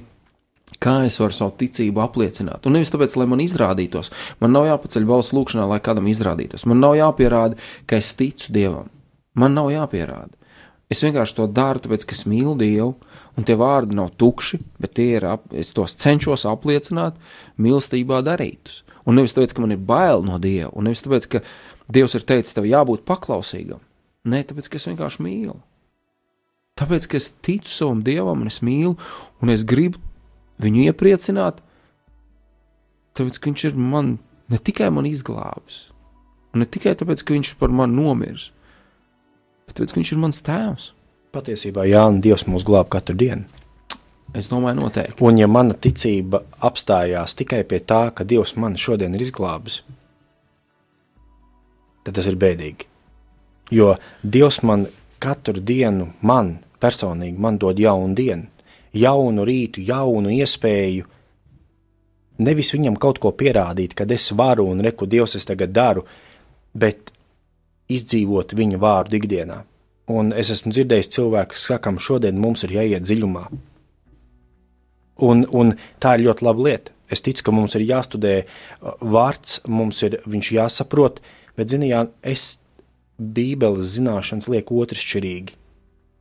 [0.83, 2.67] kā es varu savu ticību apliecināt.
[2.67, 4.11] Un nevis tāpēc, lai man izrādītos,
[4.43, 6.67] man nav jāpaceļ balss lūkšanā, lai kādam izrādītos.
[6.69, 7.57] Man nav jāpierāda,
[7.89, 8.91] ka es ticu Dievam.
[9.39, 10.35] Man nav jāpierāda.
[10.89, 12.95] Es vienkārši to daru, tāpēc, ka es mīlu Dievu,
[13.37, 17.19] un tie vārdi nav tukši, bet ir, es tos cenšos apliecināt
[17.61, 18.81] mīlestībā darītus.
[19.05, 21.43] Un nevis tāpēc, ka man ir bail no Dieva, un nevis tāpēc, ka
[21.89, 23.81] Dievs ir teicis, tev jābūt paklausīgam.
[24.29, 25.55] Nē, tāpēc, ka es vienkārši mīlu.
[26.77, 28.95] Tāpēc, ka es ticu savam Dievam, un es mīlu,
[29.43, 30.01] un es gribu
[30.63, 31.61] viņu iepriecināt,
[33.17, 34.17] tāpēc, ka viņš ir man
[34.51, 35.89] ne tikai man izglābis,
[36.55, 38.49] ne tikai tāpēc, ka viņš par mani nomiris,
[39.67, 40.91] bet tāpēc, ka viņš ir mans tēvs.
[41.35, 43.45] Patiesībā Jānis Dievs mūs glāb katru dienu.
[44.33, 45.17] Es domāju, noteikti.
[45.25, 49.81] Un ja mana ticība apstājās tikai pie tā, ka Dievs man šodien ir izglābis,
[52.05, 52.85] tad tas ir bēdīgi.
[53.73, 54.87] Jo Dievs man
[55.21, 58.47] katru dienu, man personīgi, man dod jaunu dienu,
[58.93, 61.07] jaunu rītu, jaunu iespēju.
[62.39, 66.05] Nevis viņam kaut ko pierādīt, kad es varu un reku Dievs es tagad daru,
[66.73, 67.11] bet
[67.91, 69.63] izdzīvot viņa vārdu ikdienā.
[70.09, 73.43] Un es esmu dzirdējis cilvēku, kas sakām, šodien mums ir jāiet dziļumā.
[75.25, 76.95] Un, un tā ir ļoti laba lieta.
[77.09, 81.19] Es ticu, ka mums ir jāstudē uh, vārds, mums ir viņš jāsaprot,
[81.57, 82.61] bet, ziniet, es
[83.19, 85.57] Bībeles zināšanas lieku otršķirīgi.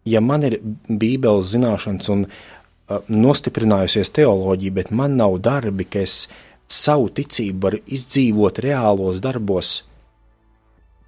[0.08, 0.58] Ja man ir
[0.88, 2.24] Bībeles zināšanas un
[2.89, 6.26] nostiprinājusies teoloģija, bet man nav darbi, ka es
[6.68, 9.72] savu ticību varu izdzīvot reālos darbos,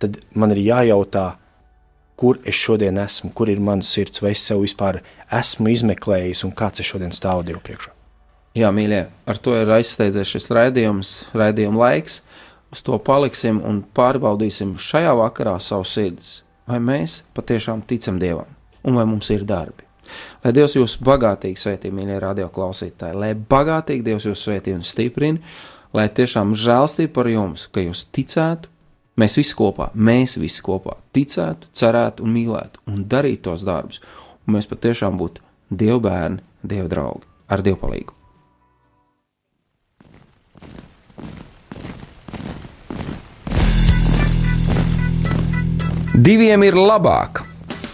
[0.01, 1.27] tad man ir jājautā,
[2.21, 5.01] kur es šodien esmu, kur ir mans sirds, vai es sev vispār
[5.33, 7.95] esmu izmeklējis un kāds es šodien stāvu Dievu priekšā.
[8.59, 12.21] Jā, mīļie, ar to ir aizsteidzies šis raidījums, raidījuma laiks.
[12.71, 16.41] Uz to paliksim un pārbaudīsim šajā vakarā savu sirdis.
[16.71, 18.51] Vai mēs patiešām ticam Dievam
[18.87, 19.90] un vai mums ir darbi?
[20.45, 25.41] Lai Dievs jūs bagātīgi svētī, mīļie radioklausītāji, lai bagātīgi Dievs jūs svētī un stiprina,
[25.97, 28.71] lai tiešām žēlstība par jums, ka jūs ticētu,
[29.21, 34.01] mēs visi kopā, mēs visi kopā ticētu, cerētu un mīlētu un darītu tos darbus,
[34.47, 38.17] un mēs patiešām būtu Dieva bērni, Dieva draugi ar Dievu palīdzību.
[46.21, 47.39] Diviem ir labāk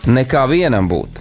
[0.08, 1.20] nekā vienam būt,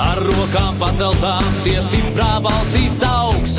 [0.00, 3.58] Ar rokām paceltām, tie stiprā balsīs augs.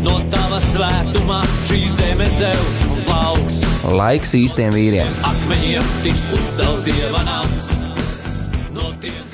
[0.00, 3.60] No tava svētumā šī zeme zeus un plauks.
[3.98, 5.22] Laiks īstiem vīriem.
[5.28, 7.72] Akmeņiem tiks uzcelts dieva nams.
[8.72, 9.27] No tiem.